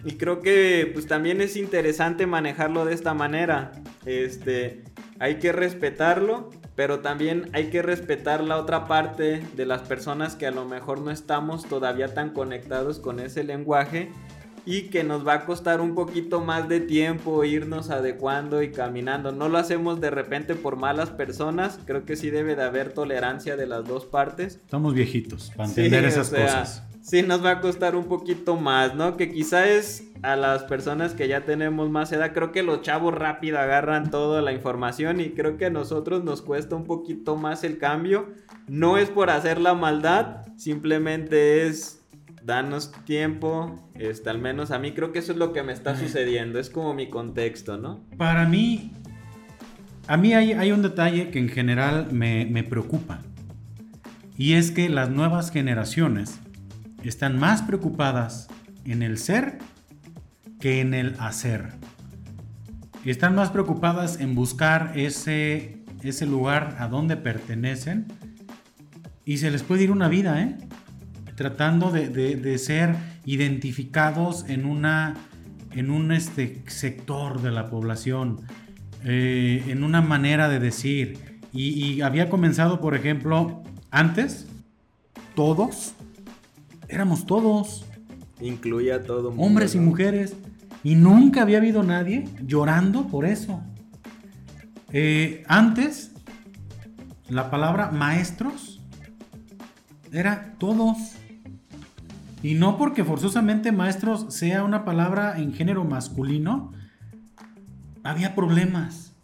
[0.05, 3.73] Y creo que pues también es interesante manejarlo de esta manera.
[4.05, 4.85] Este,
[5.19, 10.47] hay que respetarlo, pero también hay que respetar la otra parte de las personas que
[10.47, 14.11] a lo mejor no estamos todavía tan conectados con ese lenguaje
[14.67, 19.33] y que nos va a costar un poquito más de tiempo irnos adecuando y caminando.
[19.33, 23.57] No lo hacemos de repente por malas personas, creo que sí debe de haber tolerancia
[23.57, 24.57] de las dos partes.
[24.57, 26.83] Estamos viejitos para entender esas cosas.
[27.03, 29.19] Sí, nos va a costar un poquito más, ¿no?
[29.19, 33.13] Que quizá es a las personas que ya tenemos más edad, creo que los chavos
[33.13, 37.63] rápido agarran toda la información y creo que a nosotros nos cuesta un poquito más
[37.63, 38.31] el cambio.
[38.69, 42.04] No es por hacer la maldad, simplemente es
[42.45, 45.97] danos tiempo, este, al menos a mí creo que eso es lo que me está
[45.97, 48.05] sucediendo, es como mi contexto, ¿no?
[48.17, 48.93] Para mí,
[50.07, 53.21] a mí hay, un detalle que en general me, me preocupa,
[54.37, 56.39] y es que las nuevas generaciones
[57.03, 58.49] están más preocupadas
[58.85, 59.59] en el ser
[60.61, 61.73] que en el hacer.
[63.05, 68.07] Están más preocupadas en buscar ese, ese lugar a donde pertenecen
[69.25, 70.57] y se les puede ir una vida, ¿eh?
[71.37, 75.15] Tratando de, ser identificados en una,
[75.73, 78.43] en un este, sector de la población,
[79.05, 81.41] eh, en una manera de decir.
[81.53, 84.47] Y, había comenzado, por ejemplo, antes,
[85.35, 85.95] todos,
[86.89, 87.85] éramos todos.
[88.41, 90.35] Incluía a todo mundo, Hombres y mujeres.
[90.83, 93.63] Y nunca había habido nadie llorando por eso.
[94.93, 96.13] Eh, antes,
[97.29, 98.81] la palabra maestros
[100.13, 100.97] era todos.
[102.45, 106.73] Y no porque forzosamente maestros sea una palabra en género masculino,
[108.03, 109.15] había problemas.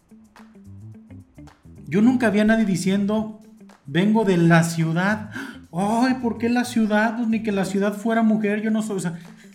[1.86, 3.38] Yo nunca había nadie diciendo,
[3.84, 5.32] vengo de la ciudad.
[5.70, 7.18] Ay, ¿por qué la ciudad?
[7.18, 9.02] Pues ni que la ciudad fuera mujer, yo no soy.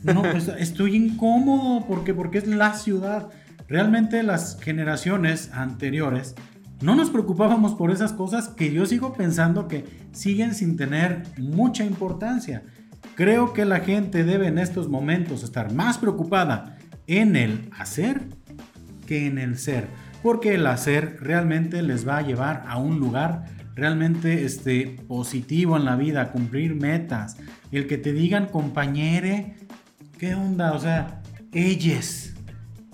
[0.03, 3.29] no, pues, estoy incómodo porque, porque es la ciudad.
[3.67, 6.35] Realmente las generaciones anteriores
[6.81, 11.83] no nos preocupábamos por esas cosas que yo sigo pensando que siguen sin tener mucha
[11.83, 12.61] importancia.
[13.15, 18.23] Creo que la gente debe en estos momentos estar más preocupada en el hacer
[19.07, 19.87] que en el ser,
[20.21, 23.45] porque el hacer realmente les va a llevar a un lugar
[23.75, 27.37] realmente este, positivo en la vida, cumplir metas.
[27.71, 29.55] El que te digan compañere,
[30.17, 30.73] ¿qué onda?
[30.73, 31.21] O sea,
[31.53, 32.33] ellos.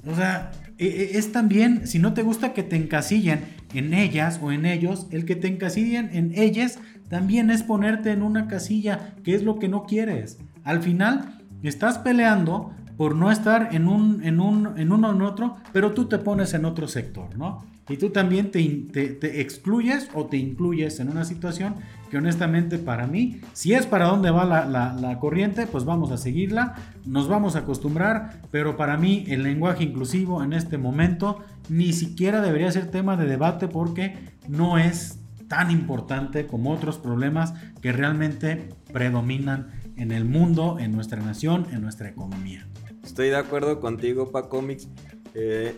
[0.05, 3.43] O sea, e, e, es también, si no te gusta que te encasillen
[3.73, 6.79] en ellas o en ellos, el que te encasillen en ellas
[7.11, 10.39] también es ponerte en una casilla, que es lo que no quieres.
[10.63, 15.57] Al final, estás peleando por no estar en, un, en, un, en uno en otro,
[15.73, 17.65] pero tú te pones en otro sector, ¿no?
[17.89, 21.75] Y tú también te, excluyes o te incluyes en una situación
[22.09, 26.17] que honestamente para mí, si es para dónde va la, la, corriente, pues vamos a
[26.17, 31.91] seguirla, nos vamos a acostumbrar, pero para mí el lenguaje inclusivo en este momento ni
[31.91, 34.15] siquiera debería ser tema de debate porque
[34.47, 35.20] no es
[35.51, 41.81] tan importante como otros problemas que realmente predominan en el mundo, en nuestra nación, en
[41.81, 42.69] nuestra economía.
[43.03, 44.87] Estoy de acuerdo contigo, Pa Comics.
[45.33, 45.77] Eh,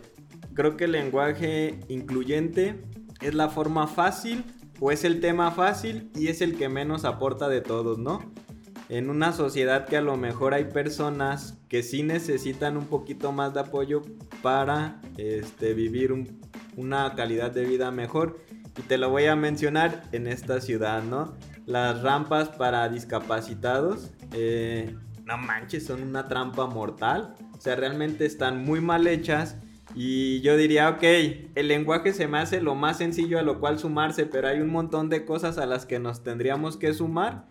[0.54, 2.84] creo que el lenguaje incluyente
[3.20, 4.44] es la forma fácil
[4.80, 8.32] o es el tema fácil y es el que menos aporta de todos, ¿no?
[8.90, 13.56] En una sociedad que a lo mejor hay personas que sí necesitan un poquito más
[13.56, 14.04] de apoyo
[14.44, 16.14] para este, vivir
[16.78, 18.38] una calidad de vida mejor.
[18.78, 21.34] Y te lo voy a mencionar en esta ciudad, ¿no?
[21.66, 24.12] Las rampas para discapacitados.
[24.34, 24.96] Eh,
[25.26, 27.36] no manches, son una trampa mortal.
[27.56, 29.58] O sea, realmente están muy mal hechas.
[29.96, 31.04] Y yo diría, ok,
[31.56, 34.72] el lenguaje se me hace lo más sencillo a lo cual sumarse, pero hay un
[34.72, 37.46] montón de cosas a las que nos tendríamos que sumar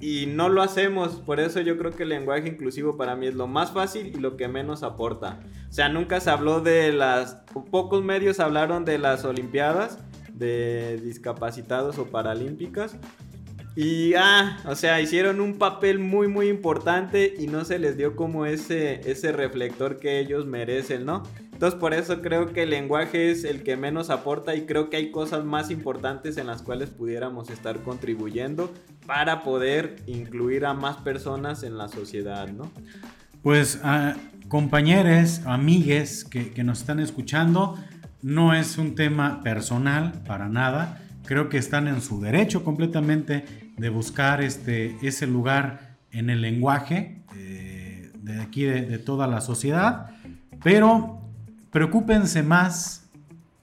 [0.00, 1.16] y no lo hacemos.
[1.16, 4.20] Por eso yo creo que el lenguaje inclusivo para mí es lo más fácil y
[4.20, 5.40] lo que menos aporta.
[5.68, 7.38] O sea, nunca se habló de las...
[7.70, 9.98] Pocos medios hablaron de las Olimpiadas
[10.38, 12.96] de discapacitados o paralímpicas.
[13.80, 18.16] Y, ah, o sea, hicieron un papel muy, muy importante y no se les dio
[18.16, 21.22] como ese, ese reflector que ellos merecen, ¿no?
[21.52, 24.96] Entonces, por eso creo que el lenguaje es el que menos aporta y creo que
[24.96, 28.72] hay cosas más importantes en las cuales pudiéramos estar contribuyendo
[29.06, 32.72] para poder incluir a más personas en la sociedad, ¿no?
[33.44, 34.16] Pues, ah,
[34.48, 37.76] compañeros, amigues que, que nos están escuchando,
[38.22, 41.02] no es un tema personal para nada.
[41.24, 43.44] Creo que están en su derecho completamente
[43.76, 50.10] de buscar este, ese lugar en el lenguaje eh, de aquí de, toda la sociedad,
[50.62, 51.20] pero
[51.70, 53.08] preocúpense más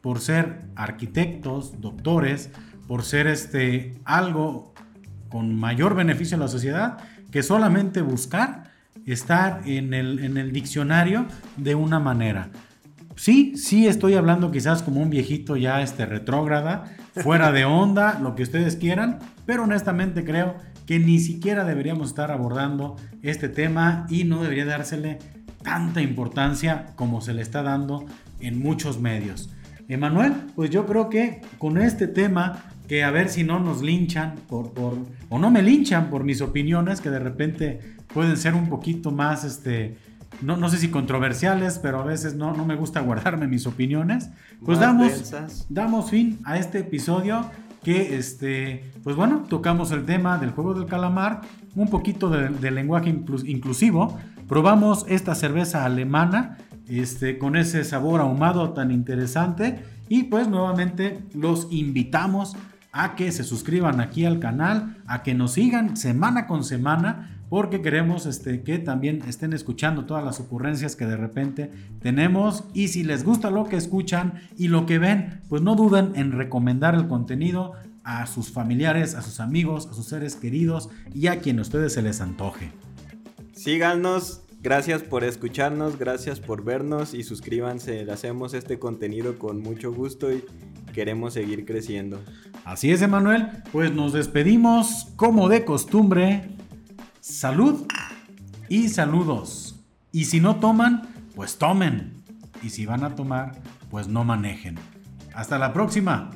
[0.01, 2.51] por ser arquitectos, doctores,
[2.87, 4.73] por ser este, algo
[5.29, 6.97] con mayor beneficio a la sociedad
[7.31, 8.71] que solamente buscar
[9.05, 11.25] estar en el, en el diccionario
[11.57, 12.49] de una manera.
[13.15, 18.35] Sí, sí estoy hablando quizás como un viejito ya este retrógrada, fuera de onda, lo
[18.35, 20.55] que ustedes quieran, pero honestamente creo
[20.85, 25.19] que ni siquiera deberíamos estar abordando este tema y no debería dársele
[25.63, 28.05] tanta importancia como se le está dando
[28.39, 29.49] en muchos medios.
[29.87, 34.35] Emanuel, pues yo creo que con este tema, que a ver si no nos linchan
[34.47, 34.97] por, por,
[35.29, 37.79] o no me linchan por mis opiniones, que de repente
[38.13, 39.97] pueden ser un poquito más, este,
[40.41, 44.29] no, no sé si controversiales, pero a veces no, no me gusta guardarme mis opiniones,
[44.63, 45.33] pues damos,
[45.69, 47.49] damos fin a este episodio
[47.83, 51.41] que, este, pues bueno, tocamos el tema del juego del calamar,
[51.75, 53.09] un poquito de, lenguaje
[53.45, 54.17] inclusivo,
[54.47, 56.57] probamos esta cerveza alemana,
[56.87, 62.55] este, con ese sabor ahumado tan interesante, y pues nuevamente los invitamos
[62.91, 67.81] a que se suscriban aquí al canal, a que nos sigan semana con semana, porque
[67.81, 71.71] queremos este, que también estén escuchando todas las ocurrencias que de repente
[72.01, 76.13] tenemos y si les gusta lo que escuchan y lo que ven, pues no duden
[76.15, 77.73] en recomendar el contenido
[78.03, 81.93] a sus familiares, a sus amigos, a sus seres queridos y a quien a ustedes
[81.93, 82.71] se les antoje.
[83.53, 88.09] Síganos Gracias por escucharnos, gracias por vernos y suscríbanse.
[88.11, 90.43] Hacemos este contenido con mucho gusto y
[90.91, 92.19] queremos seguir creciendo.
[92.63, 93.45] Así es, Emanuel.
[93.71, 96.49] Pues nos despedimos como de costumbre.
[97.27, 97.87] Salud
[98.69, 99.83] y saludos.
[100.11, 102.21] Y si no toman, pues tomen.
[102.61, 104.77] Y si van a tomar, pues no manejen.
[105.33, 106.29] Hasta la próxima.